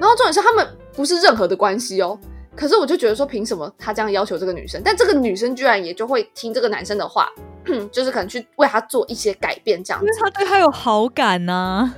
[0.01, 2.19] 然后重点是他们不是任何的关系哦。
[2.57, 4.81] 可是我就觉得说，凭什么他这样要求这个女生？
[4.85, 7.29] 但这个女生居然也就会听这个男生的话，
[7.91, 10.07] 就是可能去为他做一些改变这样子。
[10.07, 11.95] 因为他对他有好感呢。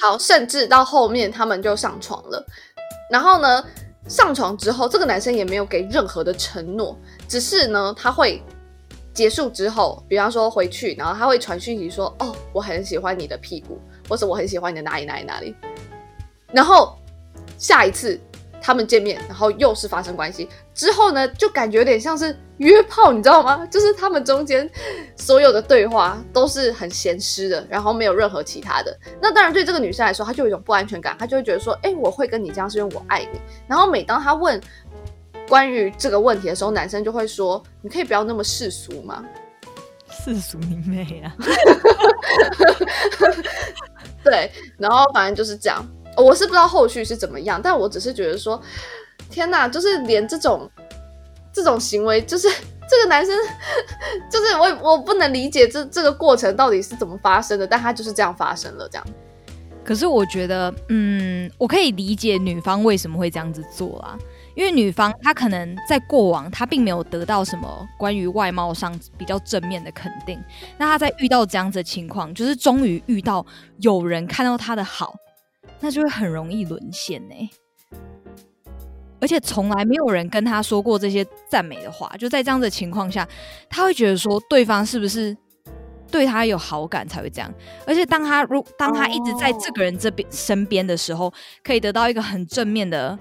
[0.00, 2.44] 好，甚至到后面他们就上床了。
[3.10, 3.64] 然后呢，
[4.08, 8.42] 上床之后，这个男生也没有给任何的承诺，只是呢，他会。
[9.14, 15.54] 结束之后，比方说回去，然后他会传讯息说：“哦，我很喜欢你的屁股，或者我很喜欢你的哪里哪里哪里。”
[16.52, 16.98] 然后
[17.56, 18.20] 下一次
[18.60, 23.64] 他们见面，然后又是发生关系之后呢，就感觉有点像是约炮，你知道吗？
[23.70, 24.68] 就是他们中间
[25.16, 28.98] 所有的对话都是很闲湿的，然后没有任何其他的。
[29.20, 34.60] 那当然对这个女生来说，她就有一种不安全感，她就会觉得说：“哎，我会跟你这样是因为我爱你。”然后每当她问。
[35.48, 39.24] 关于这个问题的时候，男生就会说：“你可以不要那么世俗吗？”
[40.08, 41.34] 世俗你妹啊！
[44.22, 45.84] 对，然后反正就是这样。
[46.16, 48.60] 我是不知道后续是怎么样，但我只是觉得说，
[49.28, 50.70] 天哪，就是连这种
[51.52, 52.48] 这种行为，就是
[52.88, 53.36] 这个男生，
[54.30, 59.04] 就是我我不能理解这这个过程到底是怎么发生的，但他就是这样发生了，这样。
[59.84, 64.16] 可是我觉得，嗯，我可以理解女方为什么会这样子做啊。
[64.54, 70.40] 因为女方她可能在过往她并没有得到什么关于外貌上比较正面的肯定，
[70.78, 73.44] 那她在遇到这样子的情况，就是终于遇到
[73.78, 75.14] 有人看到她的好，
[75.80, 77.34] 那就会很容易沦陷呢。
[79.20, 83.26] 而且从来没有人跟她说过这些赞美的话，就在这样的情况下，
[83.70, 85.34] 她会觉得说对方是不是
[86.10, 87.50] 对她有好感才会这样。
[87.86, 93.18] 而且当她如当她一直在这个人这边身边的时候，可以得到一个很正面的。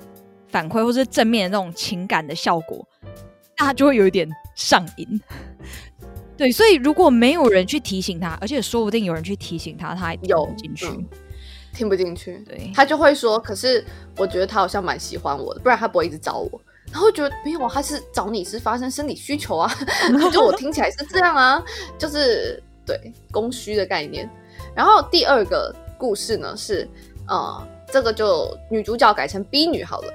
[0.53, 2.87] 反馈或是正面的那种情感的效果，
[3.57, 5.19] 那他就会有一点上瘾。
[6.37, 10.85] 对，所以如果没有人去提醒他，而且说不定有人去提醒他，他有进去，
[11.73, 12.37] 听不进去。
[12.47, 13.83] 对，他就会说：“可是
[14.15, 16.61] 我觉得他好像蛮喜欢我的，不然他不会一直找我。”
[16.93, 19.73] 然后觉得没有，他是找你是发生生理需求啊。
[20.31, 21.63] 就我听起来是这样啊，
[21.97, 24.29] 就是对供需的概念。
[24.75, 26.87] 然后第二个故事呢是，
[27.27, 30.13] 呃，这个就女主角改成 B 女好了。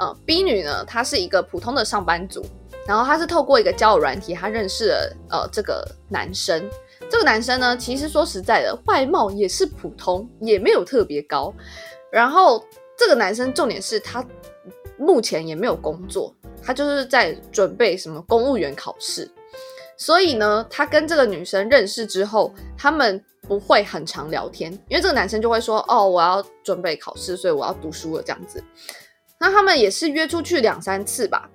[0.00, 2.42] 呃，B 女呢，她是一个普通的上班族，
[2.86, 6.68] 然后她是透过一个交友软体，她认识了呃这个男生，
[7.10, 11.52] 这个男生呢，其实说实在的，外貌也是普通，也没有特别高。
[12.10, 12.64] 然后
[12.96, 14.24] 这个男生重点是他
[14.96, 19.30] 目前也没有工作，他就是在准备什么公务员考试。
[19.98, 28.64] 所以呢，他跟这个女生认识之后，他们不会很常聊天，因为这个男生就会说：“哦，我要准备考试，所以我要读书了。”这样子。
[29.40, 31.48] 那他们也是约出去两三次吧。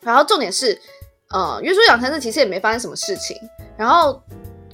[0.00, 0.80] 然后重点是，
[1.30, 3.36] 呃，约出两三次其实也没发生什么事情。
[3.76, 4.22] 然后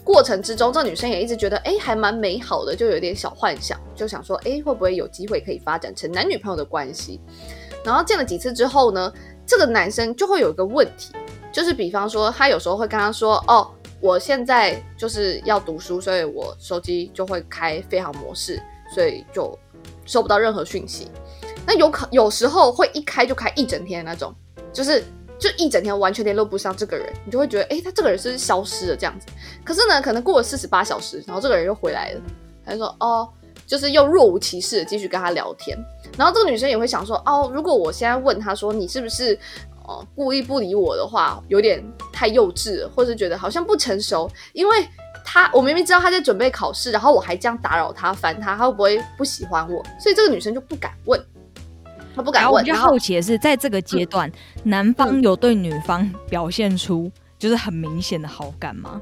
[0.05, 7.21] 过程之中，这女生也一直觉得，哎，还蛮美好的，就有点小幻想，就想说，哎，会不会有机会可以发展成男女朋友的关系？
[7.83, 9.13] 然后见了几次之后呢，
[9.47, 11.13] 这个男生就会有一个问题，
[11.51, 13.69] 就是比方说，他有时候会跟他说，哦，
[14.01, 18.63] 我现在就是要读书，所以我手机就会开飞行模式，
[18.95, 19.59] 所以就
[20.05, 21.09] 收不到任何讯息。
[21.67, 24.35] 那有可有时候会一开就开一整天那种，
[24.73, 25.05] 就是。
[25.39, 29.27] 就一整天完全联络不上这个人，你就会觉得，哎，他这个人是不是消失了这样子？
[29.63, 32.21] 可是呢，可能过了四十八小时，然后这个人又回来了，
[32.65, 33.29] 他就说，哦，
[33.67, 35.77] 就是又若无其事的继续跟他聊天。
[36.17, 39.39] 然后这个女生也会想说，哦，如果我现在问他说，你是不是
[39.87, 44.89] 呃故意不理我的话，有点太幼稚，了，或是觉得好像不成熟，因为
[45.23, 49.85] 他我明明知道他在准备考试，然后我还这样打扰他烦他，他会不会不喜欢我？
[50.01, 51.23] 所以这个女生就不敢问。
[52.17, 52.55] 他不敢问。
[52.55, 54.33] 我就好奇的是，在这个阶段，
[54.65, 59.01] 男方有对女方表现出就是很明显的好感吗？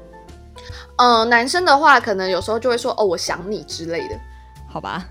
[0.97, 4.19] 嗯，男生的话，可能有时候就会说“哦，我想你”之类的，
[4.69, 5.05] 好吧？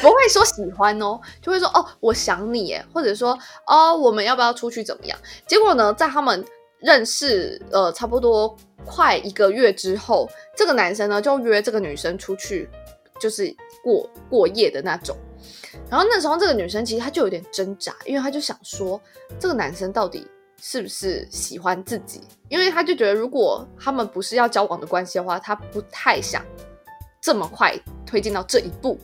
[0.00, 6.44] 不会说喜欢哦，就会说“哦，我想你”耶，或者说“哦，我们要不要出去怎么样？”结果呢，在他们
[6.80, 12.68] 认识呃差不多快一个月之后，这个男生呢就约这个女生出去，
[13.18, 15.16] 就是过过夜的那种。
[15.90, 19.00] 然后那时候，这个女生其实她就有点挣扎，因为她就想说，
[19.40, 20.24] 这个男生到底
[20.62, 22.20] 是不是喜欢自己？
[22.48, 26.44] 因为她就觉得，如果他们不是要交往的关系的话，她不太想
[27.20, 27.76] 这么快
[28.06, 28.96] 推进到这一步。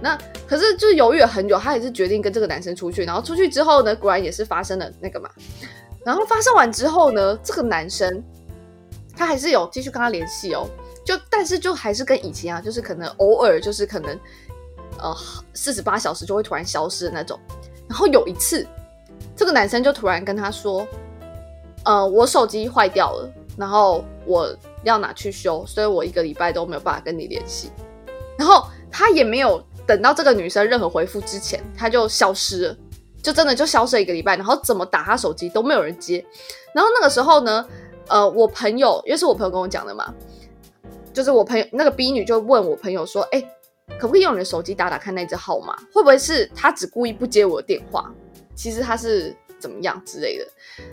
[0.00, 3.04] 那可是就犹豫了很久，她还是决定跟这个男生出去。
[3.04, 5.28] 然后出去之后呢，果然也是发生了那个嘛。
[6.06, 8.24] 然后发生完之后呢，这个男生
[9.14, 10.66] 他还是有继续跟她联系哦，
[11.04, 14.18] 就但是就还是跟以前啊，就是可能偶尔就是可能。
[14.98, 15.16] 呃，
[15.52, 17.38] 四十八小时就会突然消失的那种。
[17.88, 18.66] 然后有一次，
[19.36, 20.86] 这个男生就突然跟他说
[21.84, 24.48] ：“呃，我手机坏掉了，然后我
[24.82, 27.70] 要拿去修，所以我一个礼拜都没有办法跟你联系。”
[28.38, 32.76] 然后他也没有等到这个女生任何回复之前，他就消失了，
[33.22, 34.36] 就真的就消失了一个礼拜。
[34.36, 36.24] 然后怎么打他手机都没有人接。
[36.74, 37.66] 然后那个时候呢，
[38.08, 40.12] 呃，我朋友，因为是我朋友跟我讲的嘛，
[41.12, 43.44] 就是我朋友那个 B 女就问我朋友说：“哎。”
[43.98, 45.76] 可不可以用你的手机打打看那只号码？
[45.92, 48.10] 会不会是他只故意不接我的电话？
[48.54, 50.46] 其实他是怎么样之类的？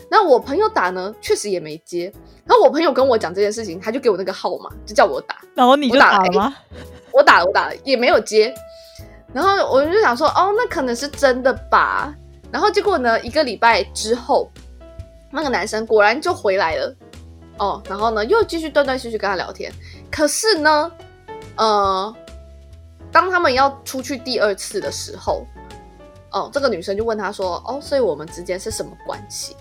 [0.10, 2.12] 那我朋友打呢，确实也没接。
[2.46, 5.38] 然后我朋友跟我讲这件事情，他就给我那个号码，就叫我打。
[5.56, 6.54] 然后你就打了吗？
[7.12, 8.54] 我打了，我打了，也没有接。
[9.34, 12.14] 然后我就想说，哦，那可能是真的吧。
[12.52, 14.52] 然后结果呢，一个礼拜之后，
[15.32, 16.96] 那个男生果然就回来了。
[17.58, 19.72] 哦，然后呢，又继续断断续续跟他聊天。
[20.12, 20.92] 可是呢，
[21.56, 22.16] 呃。
[23.12, 25.46] 当他们要出去第二次的时候，
[26.32, 29.56] 哦，这个女生就问他说：“哦，所以我们之间是什么关系？”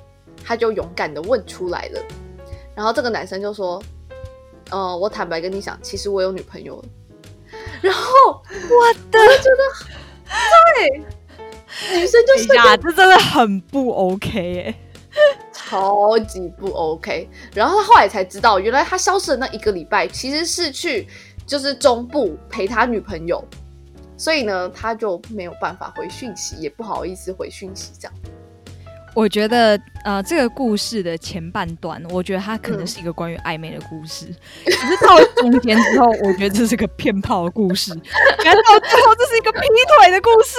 [0.44, 2.00] 他就勇敢的问出来了。
[2.76, 3.82] 然后这个男生就说
[4.70, 6.84] ：“呃，我坦白跟你讲，其实我有女朋友了。
[7.82, 9.62] ”然后我的真的
[10.76, 14.74] 对，女生就呀，这真的很不 OK 哎，
[15.52, 17.28] 超级不 OK。
[17.52, 21.08] 然后他后来才知道，原来他消失的那一个礼拜其实是去。
[21.50, 23.44] 就是中部陪他女朋友，
[24.16, 27.90] 所以呢，他就没有办法回讯息，也不好意思回讯息。
[27.98, 28.14] 这样，
[29.16, 34.26] 我觉得呃，这个故事的前半段，我觉得它可能是一个关于暧昧的故事。
[34.64, 37.90] 可是到了中间之后，我觉得这是个骗炮的故事。
[38.44, 39.58] 然后最后，这是一个劈
[39.98, 40.56] 腿的故事。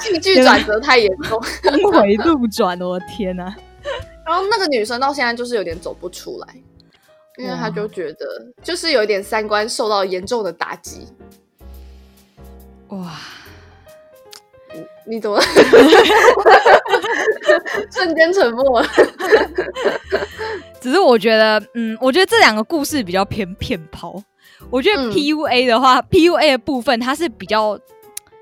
[0.00, 1.38] 戏剧转折太严重，
[1.82, 3.54] 峰回路转，我的天哪！
[4.24, 6.46] 然后那个女生到现在就是有点走不出来。
[7.40, 8.26] 因为他就觉得，
[8.62, 11.06] 就是有一点三观受到严重的打击。
[12.88, 13.12] 哇，
[15.06, 15.40] 你怎么
[17.92, 18.84] 瞬间沉默？
[20.80, 24.22] 只是我觉得，嗯，我觉得这两个故事比较偏骗炮。
[24.68, 27.78] 我觉得 PUA 的话，PUA 的部分它是比较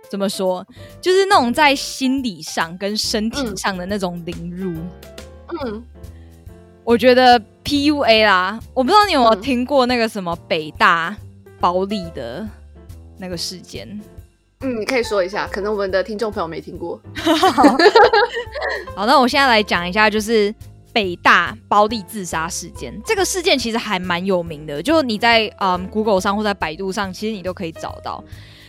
[0.09, 0.67] 怎么说，
[1.01, 4.73] 就是那种在心理上跟身体上的那种凌辱。
[5.63, 5.85] 嗯。
[6.85, 11.15] 我觉得 PUA 啦，我不知道你有没有听过那个什么北大
[11.61, 12.49] 包利的
[13.19, 13.87] 那个事件。
[14.61, 16.99] 嗯，你可以说一下，可能我们的听众朋友没听过。
[18.97, 20.53] 好，那我现在来讲一下，就是
[20.95, 22.99] 北大包丽自杀事件。
[23.05, 28.25] 这个事件其实还蛮有名的，就你在嗯 Google 上或在百度上，其实你都可以找到。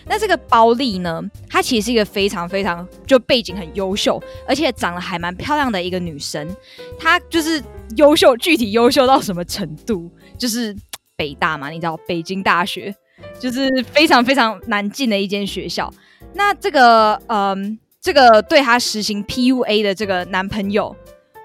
[0.06, 6.54] 那这个包丽呢，她其实是一个非常非常就背景很优秀，而且长得还蛮漂亮的一个女生。
[7.00, 7.64] 她就是
[7.96, 10.10] 优秀，具体优秀到什么程度？
[10.38, 10.76] 就是
[11.16, 12.94] 北大嘛，你知道北京大学，
[13.40, 15.92] 就是非常非常难进的一间学校。
[16.34, 20.96] 那这个嗯，这个对他实行 PUA 的这个男朋友，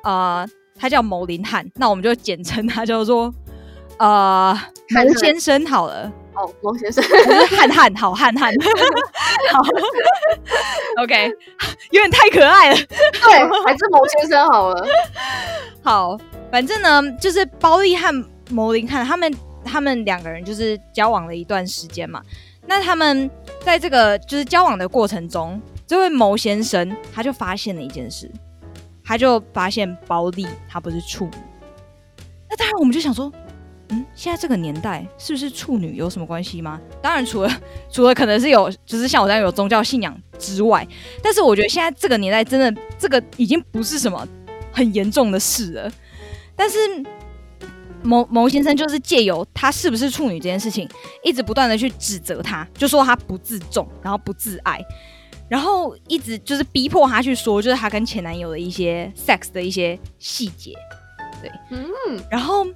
[0.02, 3.34] 呃，他叫牟林汉，那我们就简称他叫做
[3.98, 4.54] 呃
[4.90, 6.12] 牟先生好了。
[6.34, 7.02] 哦，牟先生，
[7.56, 8.52] 汉汉好汉汉，
[9.52, 9.60] 好，
[11.02, 11.30] OK，
[11.90, 14.86] 有点太可爱了，对，还是牟先生好了。
[15.82, 16.18] 好，
[16.50, 18.12] 反正呢，就是包丽和
[18.50, 19.32] 牟林汉他们
[19.64, 22.20] 他们两个人就是交往了一段时间嘛。
[22.66, 23.30] 那他们
[23.60, 28.28] 在这个就是交往的过程中，这位牟先生他就发现了一件事，
[29.04, 31.32] 他就发现包丽她不是处女。
[32.50, 33.30] 那当然，我们就想说。
[33.94, 36.80] 嗯，现在这个年代是不是处女有什么关系吗？
[37.00, 37.50] 当然，除了
[37.90, 40.86] 除了可能是有，就是像我这样有宗教信仰之外，
[41.22, 44.26] 但是我觉得现在这个年代真的这个已经不是什么
[44.72, 45.92] 很严重的事了。
[46.56, 46.76] 但是
[48.02, 50.88] 某某先生就是借由他是不是处女这件事情，
[51.22, 54.80] 一直不断的去指责他，就说他不自重，然后不自爱，
[55.48, 60.72] 然后一直就是逼迫他去说，就是他跟前男友的一些 sex 的一些细节，
[61.40, 61.86] 对，嗯，
[62.30, 62.66] 然后。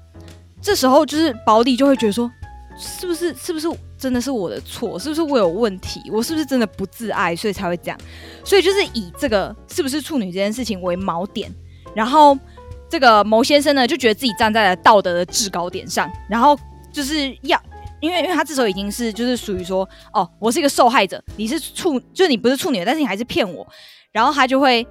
[0.61, 2.30] 这时候就是保底就会觉得说，
[2.76, 4.98] 是不是是不是真的是我的错？
[4.98, 6.02] 是不是我有问题？
[6.12, 7.98] 我是不是真的不自爱，所以才会这样？
[8.44, 11.52] 所以就是以这个是不是处女这件事情为锚点，
[11.94, 12.36] 然后
[12.88, 16.59] 这个牟先生呢就觉得自己站在了道德的制高点上，然后
[16.92, 17.61] 就是要，
[18.00, 23.66] 因为因为他这时候已经是就是属于说，哦，我是一个受害者，你是处，就是你不是处女，但是你还是骗我，
[24.12, 24.86] 然后他就会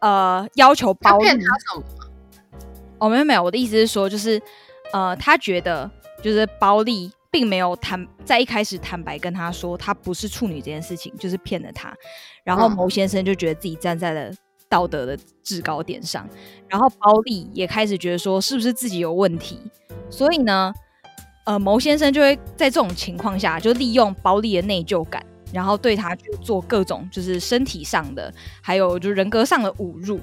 [0.00, 1.82] 呃要求包骗他什么？
[2.98, 4.40] 哦，没有没有，我的意思是说就是。
[4.96, 5.90] 呃，他觉得
[6.22, 11.94] 就是包丽并没有坦在一开始坦白跟他说他不是处女这件事情，就是骗了他。
[12.42, 14.32] 然后牟先生就觉得自己站在了
[14.70, 16.26] 道德的制高点上，
[16.66, 19.60] 然后包丽也开始觉得说是不是自己有问题。
[20.08, 20.72] 所以呢，
[21.44, 25.22] 呃，牟先生就会在这种情况下就利用包丽的内疚感，
[25.52, 28.32] 然后对他去做各种就是身体上的，
[28.62, 30.18] 还有就人格上的侮辱。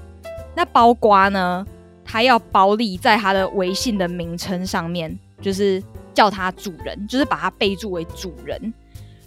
[0.55, 1.63] 那包瓜呢？
[2.05, 5.81] 他要包丽在他的微信的名称上面，就是
[6.13, 8.73] 叫他主人，就是把他备注为主人。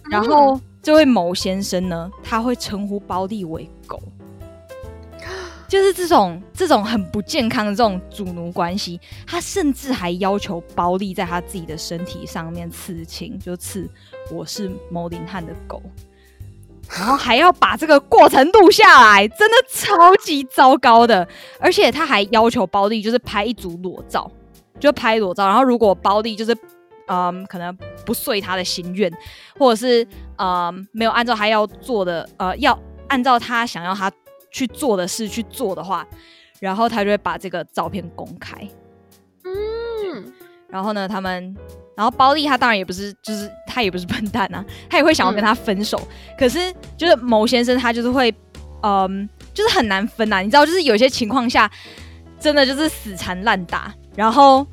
[0.09, 4.01] 然后这位某先生呢，他会称呼包丽为狗，
[5.67, 8.99] 就是这种这种很不健康的这种主奴关系。
[9.25, 13.89] 他甚至还要求包丽在他自己的身体上面刺青，就刺
[14.31, 15.81] 我是某林汉的狗。
[16.95, 21.27] 然后还要把这个过程录下来，真的超级糟糕的。
[21.59, 24.31] 而且他还要求包弟就是拍一组裸照，
[24.79, 25.45] 就拍裸照。
[25.45, 26.57] 然后如果包弟就是
[27.07, 27.75] 嗯可能
[28.05, 29.11] 不遂他的心愿，
[29.59, 30.07] 或者是
[30.37, 32.77] 嗯没有按照他要做的呃要
[33.09, 34.11] 按照他想要他
[34.49, 36.07] 去做的事去做的话，
[36.59, 38.55] 然后他就会把这个照片公开。
[39.43, 40.31] 嗯，
[40.69, 41.55] 然后呢他们。
[41.97, 45.99] 然后包丽他当然也不是，就是他也不是笨蛋啊，他也会想要跟他分手。
[46.37, 48.31] 可是就是某先生他就是会，
[48.83, 50.41] 嗯，就是很难分呐。
[50.41, 51.67] 你知道，就是有些情况下，
[52.39, 54.63] 真的就是死缠烂打，然后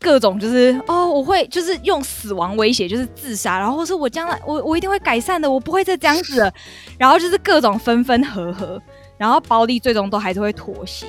[0.00, 6.52] 各种就是哦，我会就是用死亡威胁，就是自杀，然后是我将来我我一定会改善的，我不会再这样子了。
[6.98, 8.82] 然后就是各种分分合合，
[9.16, 11.06] 然后包丽最终都还是会妥协。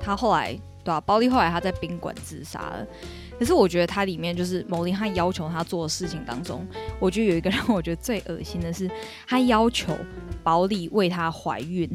[0.00, 0.52] 他后来
[0.84, 1.00] 对吧？
[1.00, 2.86] 包丽后来他在宾馆自杀了。
[3.38, 6.66] 可是我觉得它里面就是某林汉要求他做的事情当中，
[7.00, 8.90] 我觉得有一个让我觉得最恶心的是，
[9.26, 9.96] 他要求
[10.42, 11.88] 保利为他怀孕，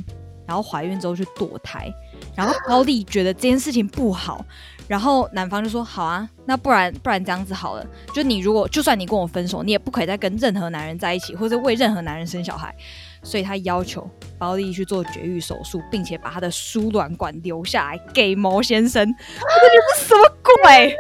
[0.45, 1.91] 然后怀孕之后去堕胎，
[2.35, 4.45] 然后保利觉得这件事情不好，
[4.87, 12.75] 然后男方就说好啊，那不然不然这样子好了，就你如果就算你跟我分手，你也不可以再跟任何男人在一起，或者为任何男人生小孩，
[13.23, 20.95] 所以他要求包丽去做绝育手术，并且把他的输卵管留下来给毛先生， 我觉得是什么鬼？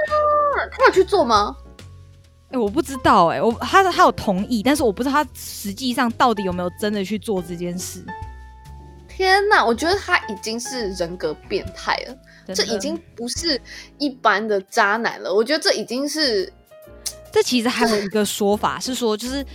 [0.71, 1.55] 他有去做吗？
[2.49, 8.03] 哎，我不知道哎，我他他有同意，但是我不知道他实际上到底有没有真的去做这件事。
[9.09, 12.15] 天哪，我觉得他已经是人格变态了，
[12.53, 13.59] 这已经不是
[13.97, 15.33] 一般的渣男了。
[15.33, 16.51] 我觉得这已经是，
[17.31, 19.45] 这其实还有一个说法是说，就是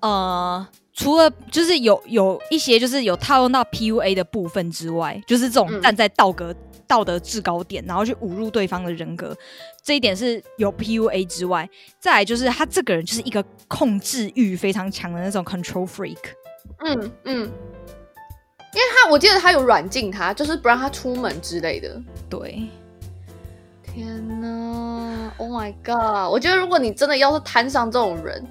[0.00, 6.54] 呃，除了就是有有一些就是有套用到 PUA 的部分之外，就是这种站在道德
[6.86, 9.34] 道德制高点，然后去侮辱对方的人格。
[9.82, 11.68] 这一点是有 PUA 之外，
[11.98, 16.18] 再来就是他这个人就是一个控制欲非常强的那种 control freak。
[16.84, 22.00] 嗯嗯，因为他我记得他有软禁他，就是不让他出门之类的。
[22.28, 22.68] 对，
[23.82, 26.30] 天呐！Oh my god！
[26.30, 28.44] 我觉得如果你真的要是摊上这种人，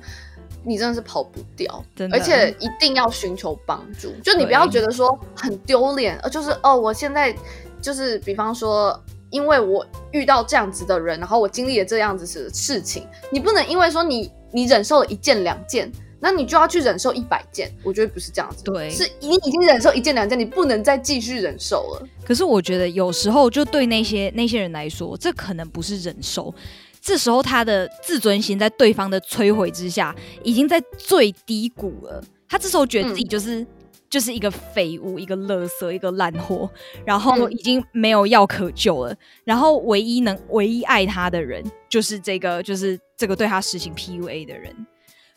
[0.63, 4.11] 你真的是跑不掉，而且一定要寻求帮助。
[4.23, 7.35] 就你不要觉得说很丢脸，呃，就是哦，我现在
[7.81, 8.97] 就是比方说，
[9.29, 15.91] 因为我遇到这样子的人，然后我经历了这样子的事情，你不能因为说你你忍受了一件两件。
[16.23, 22.07] 那你就要去忍受一百件，我觉得不是这样子，对是你已经忍受一件两件，你不能再继续忍受了。
[22.23, 26.53] 可是我觉得有时候就对那些那些人来说，这可能不是忍受。
[27.01, 32.23] 这时候他的自尊心在对方的摧毁之下，已经在最低谷了。
[32.47, 33.65] 他这时候觉得自己就是、
[34.09, 36.69] 就是一个废物，一个垃圾，一个烂货，
[37.03, 39.15] 然后嗯已经没有药可救了。
[39.43, 44.75] 然后唯一能唯一爱他的人，就是这个就是这个对他实行 PUA 的人。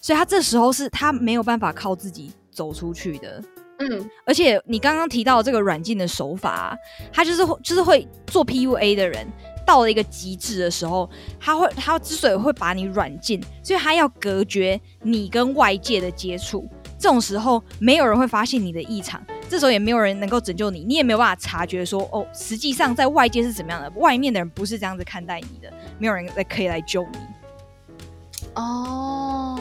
[0.01, 3.43] 所以他这时候是他没有办法靠自己走出去的。
[3.79, 6.77] 嗯而且你刚刚提到这个软禁的手法、啊，
[7.13, 9.27] 他就是会就是会做 PUA 的人，
[9.67, 11.09] 到了一个极致的时候，
[11.41, 16.69] 他会他之所以会把你软禁，所以他要隔绝你跟外界的接触。
[16.99, 27.19] 这种时候，没有人会发现你的异常，这时候也没有人能够拯救你，你也没有办法察觉说，哦，实际上在外界是怎么样的，外面的人不是这样子看待你的，没有人来可以来救你。
[28.55, 29.59] 哦，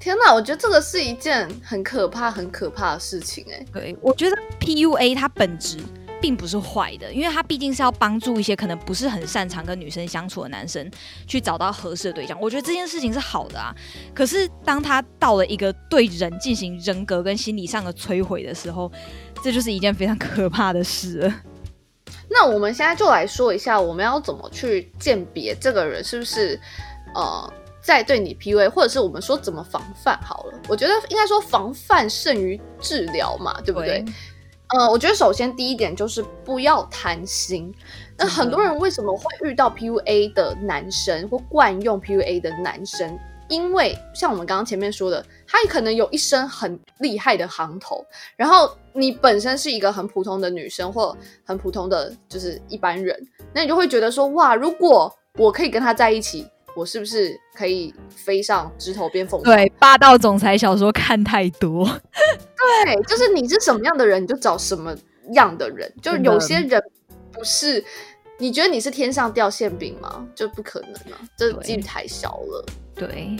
[0.00, 0.32] 天哪！
[0.34, 5.78] 我觉得这个是一件很可怕、很可怕的事情、哎，对，我觉得 PUA 它本质
[6.20, 10.90] 并不是坏的，因为他毕竟是要帮助一些可能不是很擅长跟女生相处的男生
[11.26, 12.38] 去找到合适的对象。
[12.40, 13.74] 我觉得这件事情是好的啊。
[14.14, 18.90] 可是当他到了一个对人进行人格跟心理上的摧毁的时候，
[19.42, 21.34] 这就是一件非常可怕的事了。
[22.28, 26.60] 那我们现在就来说一下，我们要怎么去鉴别这个人是不是
[27.14, 30.60] 呃在对你 PUA，或者是我们说怎么防范好了。
[30.68, 34.04] 我觉得应该说防范胜于治疗嘛，对不对？
[34.74, 37.72] 呃，我觉得首先第一点就是不要贪心。
[38.18, 43.18] 那很多人为什么会遇到 PUA 的男生或惯用 PUA 的男生？
[43.48, 48.04] 因为像我们刚刚前面说的，他可能有一身很厉害的行头，
[48.34, 53.16] 然后你本身是一个很普通的女生或很普通的就是一般人，
[53.54, 56.44] 那你就会觉得说，哇，如果我可以跟他在一起，
[56.76, 59.44] 我是不是可以飞上枝头变凤凰？
[59.44, 61.84] 对，霸道总裁小说看太多，
[62.84, 64.94] 对，就是你是什么样的人，你就找什么
[65.32, 65.90] 样的人。
[66.02, 66.80] 就有些人
[67.32, 67.82] 不是，
[68.38, 70.26] 你觉得你是天上掉馅饼吗？
[70.34, 72.66] 就不可能啊，这几率太小了。
[72.94, 73.34] 对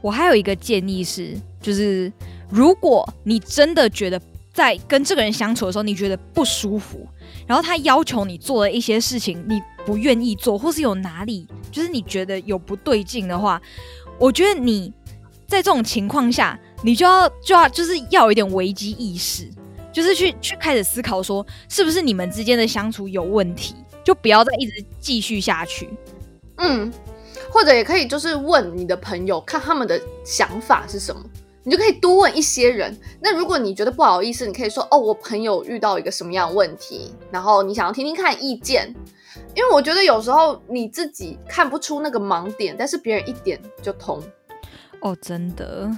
[0.00, 2.12] 我还有一个建议是，就是
[2.48, 4.20] 如果你真的觉得
[4.56, 7.06] 在跟这个人相处的时候，你觉得不舒服，
[7.46, 13.60] 然后他要求你做了一些事情，你不愿意做，或是有哪里就是你觉得有不对劲的话，
[14.18, 14.90] 我觉得你
[15.46, 19.46] 在这种情况下，你就要就要就是要有一点危机意识，
[19.92, 25.90] 就是去去开始思考说，是不是你们之间的相处有问题，就不要再一直继续下去。
[26.56, 26.90] 嗯，
[27.50, 31.22] 或者也可以就是问你的朋友，看他们的想法是什么。
[31.66, 32.96] 你就可以多问一些人。
[33.20, 38.94] 那如果你觉得不好意思，你可以说哦，我朋友遇到一个什么样问题，然后你想要听听看意见。
[39.56, 44.22] 因为我觉得有时候你自己看不出那个盲点，但是别人一点就通。
[45.00, 45.90] 哦，真的。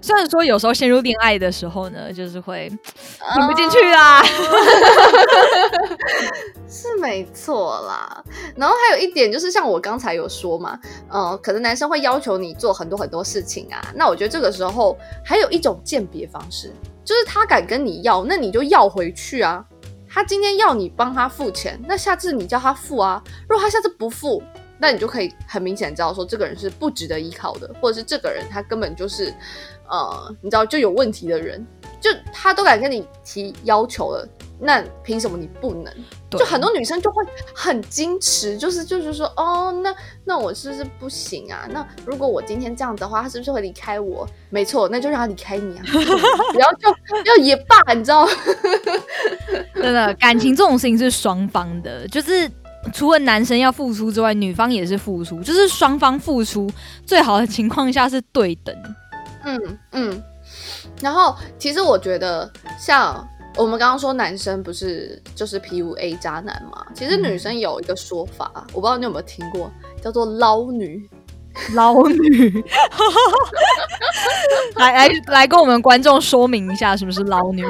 [0.00, 4.22] 虽然说有时候陷入恋爱的时候呢，就是会听不进去啦。
[6.68, 8.24] 是没错啦，
[8.56, 10.78] 然后还有一点就是，像我刚才有说嘛，
[11.08, 13.82] 呃，可能男生会要求你做很多很多事情啊。
[13.94, 16.72] 那我觉得这个时候还有一种鉴别方式，
[17.04, 19.64] 就是他敢跟你要，那你就要回去啊。
[20.08, 23.22] 他今天要你帮他付钱，那下次你叫他付啊。
[23.48, 24.42] 如果他下次不付，
[24.78, 29.32] 那你就可以很明显知道说这个人是不值得依靠的，或者是这个人他根本就是，
[29.90, 31.66] 呃，你知道就有问题的人，
[32.00, 34.28] 就他都敢跟你提要求了，
[34.58, 35.92] 那凭什么你不能？
[36.30, 39.92] 就很多女生就会很矜持，就是就是说，哦，那
[40.24, 41.66] 那我是不是不行啊？
[41.72, 44.24] 那如果我今天这样的话，他是不是会离开我？
[44.48, 45.82] 没错，那就让他离开你啊，
[46.56, 46.88] 然后就
[47.24, 48.30] 要也罢，你知道吗？
[49.74, 52.48] 真的，感情这种事情是双方的，就是
[52.92, 56.70] 除了男生要付出之外，女方也是付出，就是双方付出，
[57.04, 58.72] 最好的情况下是对等。
[59.44, 60.22] 嗯嗯。
[61.00, 63.26] 然后其实我觉得，像
[63.56, 69.70] 我们刚刚说男生不是就是 PUA 渣男嘛，其实女生有一个说法，我不知道你有没有听过，
[70.02, 71.08] 叫做捞女。
[71.74, 72.64] 捞女，
[74.76, 77.64] 来 来来，跟我们观众说明一下什么是捞女。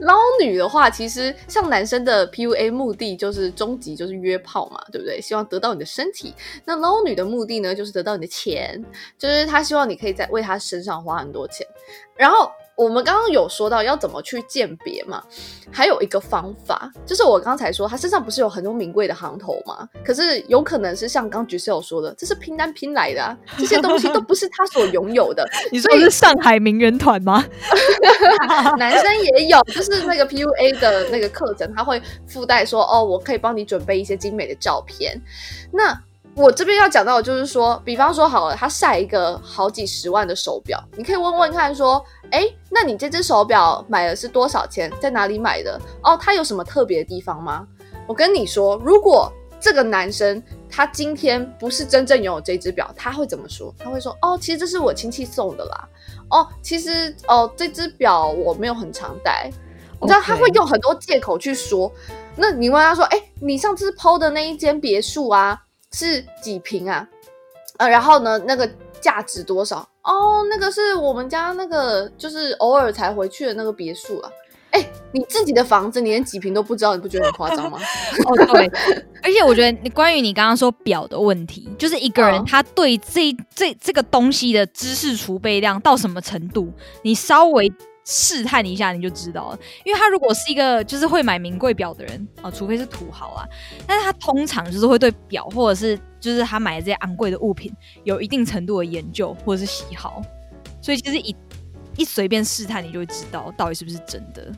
[0.00, 5.20] 捞女的话，其实像男生的 PUA 目的就是终极就是约炮嘛，对不对？
[5.20, 6.34] 希望得到你的身体。
[6.64, 8.84] 那捞女的目的呢，就是得到你的钱，
[9.18, 11.66] 就是他希望你可以在为他身上花很多钱。
[12.14, 15.22] 然后我们刚刚有说到要怎么去鉴别嘛，
[15.72, 19.88] 还有一个方法，就是我刚才说他身上不是有很多名贵的行头吗？
[20.04, 25.42] 可是有可能是像刚橘色有说的，这是拼单拼来的啊， 这些东西都不是他所拥有的。
[25.72, 27.42] 你说是上海名媛团吗？
[28.78, 35.18] 男生也有，就是那个 PUA 的那个课程，他会附带说哦，我可以帮你准备一些精美的照片。
[35.72, 35.98] 那
[36.36, 42.04] 我这边要讲到的就是说，比方说好了，他晒一个好几十万的手表，你可以问问看说。
[42.32, 44.92] 哎，那你这只手表买的是多少钱？
[45.00, 45.80] 在哪里买的？
[46.02, 47.64] 哦，它有什么特别的地方吗？
[48.04, 53.72] 我跟你说，如果这个男生他今天不是真正拥有这只表，他会怎么说？
[53.78, 55.88] 他会说：哦，其实这是我亲戚送的啦。
[56.30, 59.48] 哦，其实哦，这只表我没有很常戴。
[60.00, 61.90] 你知道他会用很多借口去说。
[62.34, 65.62] 那你问他说：哎，你上次抛的那一间别墅啊，
[65.98, 67.08] 是几平啊？
[67.78, 68.68] 呃，然后呢，那个
[69.00, 69.78] 价值多少？
[70.02, 74.30] 哦，那个是我们家那个，就是偶尔才回去的那个别墅啊。
[74.72, 77.78] 哎，你自己的房子，你连几平都不知道，你不觉得很夸张吗？
[78.28, 78.70] 哦，对。
[79.22, 86.70] 而且我觉得，你关于你刚刚说表的问题，就是一个人他对这这这个东西的知识储备量到什么程度，
[87.00, 87.72] 你稍微。
[88.08, 93.44] 试探一下你就知道了，因为他如果是一个就是会买名贵表的人啊，除非是土豪啊，
[93.84, 97.72] 但是他通常就是会对表或者是就是他买的这些昂贵的物品
[98.04, 100.22] 有一定程度的研究或者是喜好，
[100.80, 101.34] 所以其实一
[101.96, 104.52] 一随便试探你就会知道到底是不是真的。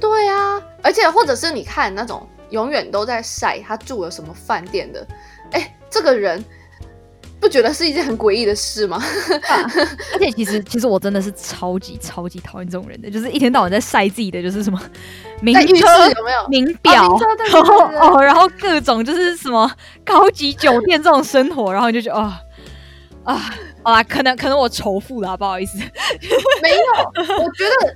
[0.00, 5.06] 对啊，而且或者是你看那种永远都在晒他住了什么饭店的，
[5.52, 6.42] 哎，这个人。
[7.44, 8.98] 不觉得是一件很诡异的事吗？
[10.14, 14.80] 而且其实，其实我真的是超级超级讨厌这种人的，就是一天到晚在晒自己的，就是什么
[15.42, 17.18] 名车有没有名表，
[17.52, 17.84] 然后
[18.14, 19.70] 哦，然后各种就是什么
[20.06, 22.40] 高级酒店这种生活，然后你就觉得啊
[23.24, 25.76] 啊啊，可能可能我仇富了，不好意思，
[26.62, 27.94] 没有，我觉得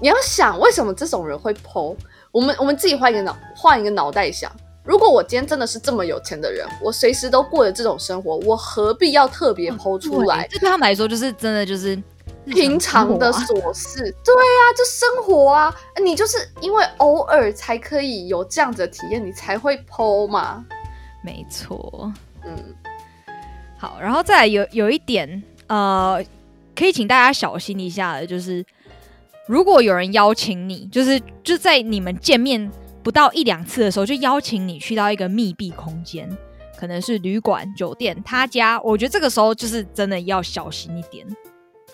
[0.00, 1.96] 你要想为什么这种人会剖，
[2.30, 4.48] 我们我们自己换一个脑换一个脑袋想。
[4.84, 10.46] 如果我今天真的是这么有钱的人，我随时都过着这种生活，我何必要特别剖出来？
[10.50, 11.96] 这对他们来说就是真的就是
[12.46, 14.00] 平常的琐事。
[14.24, 15.72] 对呀，就生活啊，
[16.02, 20.64] 你就是因为偶尔才可以有这样子的体验，你才会剖嘛。
[21.22, 22.12] 没错，
[22.44, 22.74] 嗯，
[23.78, 26.20] 好，然后再来有有一点呃，
[26.74, 28.64] 可以请大家小心一下的，就是
[29.46, 32.68] 如果有人邀请你，就是就在你们见面。
[33.02, 36.28] 不到一两次的时候，就邀请你去到一个密闭空间，
[36.78, 38.80] 可能是旅馆、酒店，他家。
[38.82, 41.26] 我觉得这个时候就是真的要小心一点。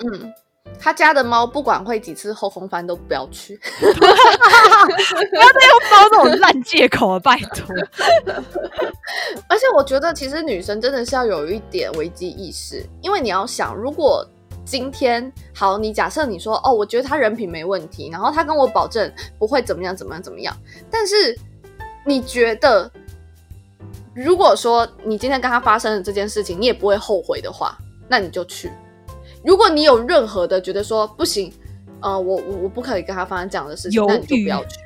[0.00, 0.32] 嗯，
[0.78, 7.74] 他家的猫不管会几次后空翻都不要去， 不要再用猫这种烂借口了，拜托。
[9.48, 14.26] 而且我觉得，其实女生真的是要有一点危机意识，因为你要想，如果。
[14.70, 20.54] 今天好，你假设你说哦，我觉得他人品没问题，然后他跟我保证不会怎么样怎么样怎么样。
[20.90, 21.34] 但是
[22.04, 22.90] 你觉得，
[24.14, 28.70] 如果说你今天跟他发生了这件事情，你也不会后悔的话，那你就去。
[29.42, 31.50] 如果你有任何的觉得说不行，
[32.02, 34.78] 呃，我我我不可以跟他发生这样的事情，那你就不要去。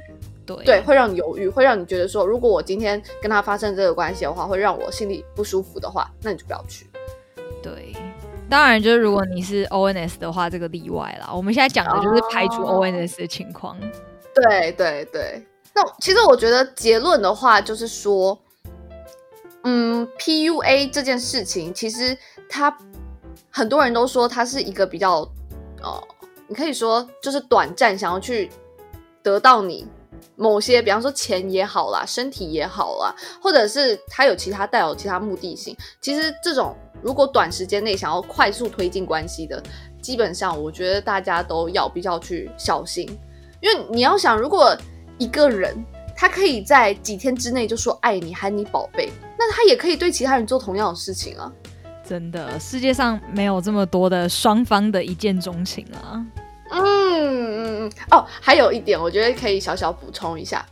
[0.46, 6.86] 对对，会让你犹豫，会让你觉得说，如果我今天跟他发生这个关系的话，会让我心里不舒服的话，那你就不要去。
[7.60, 7.92] 对。
[8.50, 11.32] 当然，就是如果你是 ONS 的话，这个例外啦。
[11.32, 13.78] 我们现在讲的就是排除 ONS 的情况。
[14.34, 15.42] 对对对，
[15.74, 18.38] 那其实我觉得结论的话，就是说，
[19.64, 22.16] 嗯，PUA 这件事情，其实
[22.46, 22.76] 它
[23.50, 25.20] 很多人都说它是一个比较，
[25.82, 26.06] 哦，
[26.46, 28.50] 你可以说就是短暂想要去
[29.22, 29.86] 得到你
[30.36, 35.74] 某些，比方说钱也好啦，身体也好啦，或者是它有其他带有其他目的性。
[36.02, 36.76] 其实这种。
[37.02, 39.62] 如果短时间内想要快速推进关系的，
[40.00, 43.06] 基本上我觉得大家都要比较去小心，
[43.60, 44.76] 因为你要想，如果
[45.18, 45.84] 一个人
[46.16, 51.52] 他可以在几天之内就说爱你、喊你宝贝，那他也可以对其他人做同样的事情啊！
[52.04, 56.24] 真的，世界上没有这么多的双方的一见钟情啊！
[56.70, 60.64] 嗯嗯嗯哦，还有一点，我觉得可以小小补充一下，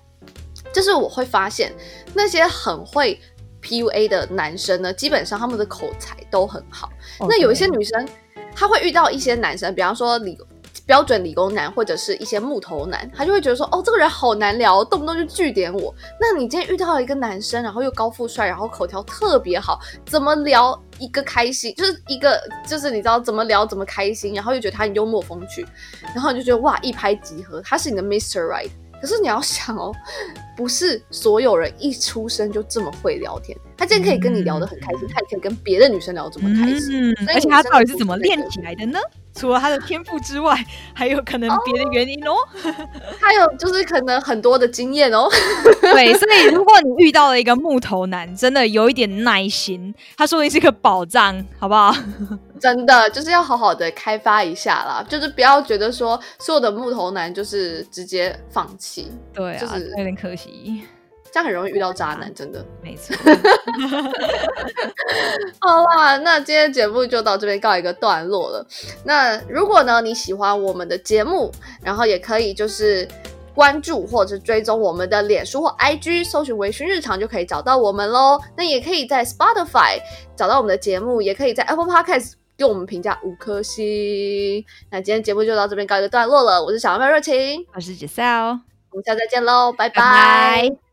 [0.72, 1.72] 就是我会发现
[2.14, 3.20] 那些很会。
[3.62, 6.90] PUA 的男生呢，基本上他们的口才都很好。
[7.20, 8.08] 那有一些女生，
[8.54, 10.38] 她会遇到一些男生，比方说理
[10.86, 15.94] 标准理工男或者是一些木头男，他就会觉得说，哦，这个人好难聊，动不动就拒点我。
[16.18, 25.64] 那你今天遇到了一个男生，然后又高富帅，然后口条特别好，怎么聊一个开心，就是一个就是你知道怎么聊怎么开心，然后又觉得他很幽默风趣，
[26.14, 28.40] 然后你就觉得哇，一拍即合，他是你的 Mr.
[28.46, 28.70] Right。
[29.00, 29.94] 可是你要想哦，
[30.61, 33.58] 不是所有人一出生就这么会聊天。
[33.80, 37.14] 他今天可以跟你聊得很开心，他也可以跟别的女生聊得这么开心。
[37.26, 38.98] 而且他到底是怎么练起来的呢？
[39.34, 40.54] 除了他的天赋之外，
[40.92, 42.34] 还有可能别的原因哦。
[43.18, 45.26] 还有就是可能很多的经验哦。
[45.80, 51.94] 对，所以如果你遇到了一个木头男，真的有一点耐心，他说的是个宝藏，好不好？
[52.60, 60.82] 真的就是要好好的开发一下啦，就是不要觉得说所有的木头男就是直接放弃，对啊，就是有点可惜。
[61.32, 62.64] 这样很容易遇到渣男，真的。
[62.82, 63.14] 没错，
[65.60, 68.66] 好啦，那今天节目就到这边告一个段落了。
[69.04, 71.50] 那如果呢你喜欢我们的节目，
[71.82, 73.06] 然后也可以就是
[73.54, 78.40] 关注或者追踪我们的脸书或 IG，搜寻“微醺日常”就可以找到我们喽。
[78.56, 80.00] 那也可以在 Spotify
[80.36, 84.64] 找到我们的节目，也可以在 Apple Podcast 给我们评价五颗星。
[84.90, 86.62] 那今天节目就到这边告一个段落了。
[86.62, 88.60] 我是小妹热情，我是 Giselle，
[88.90, 90.89] 我们下次再见喽，拜拜拜。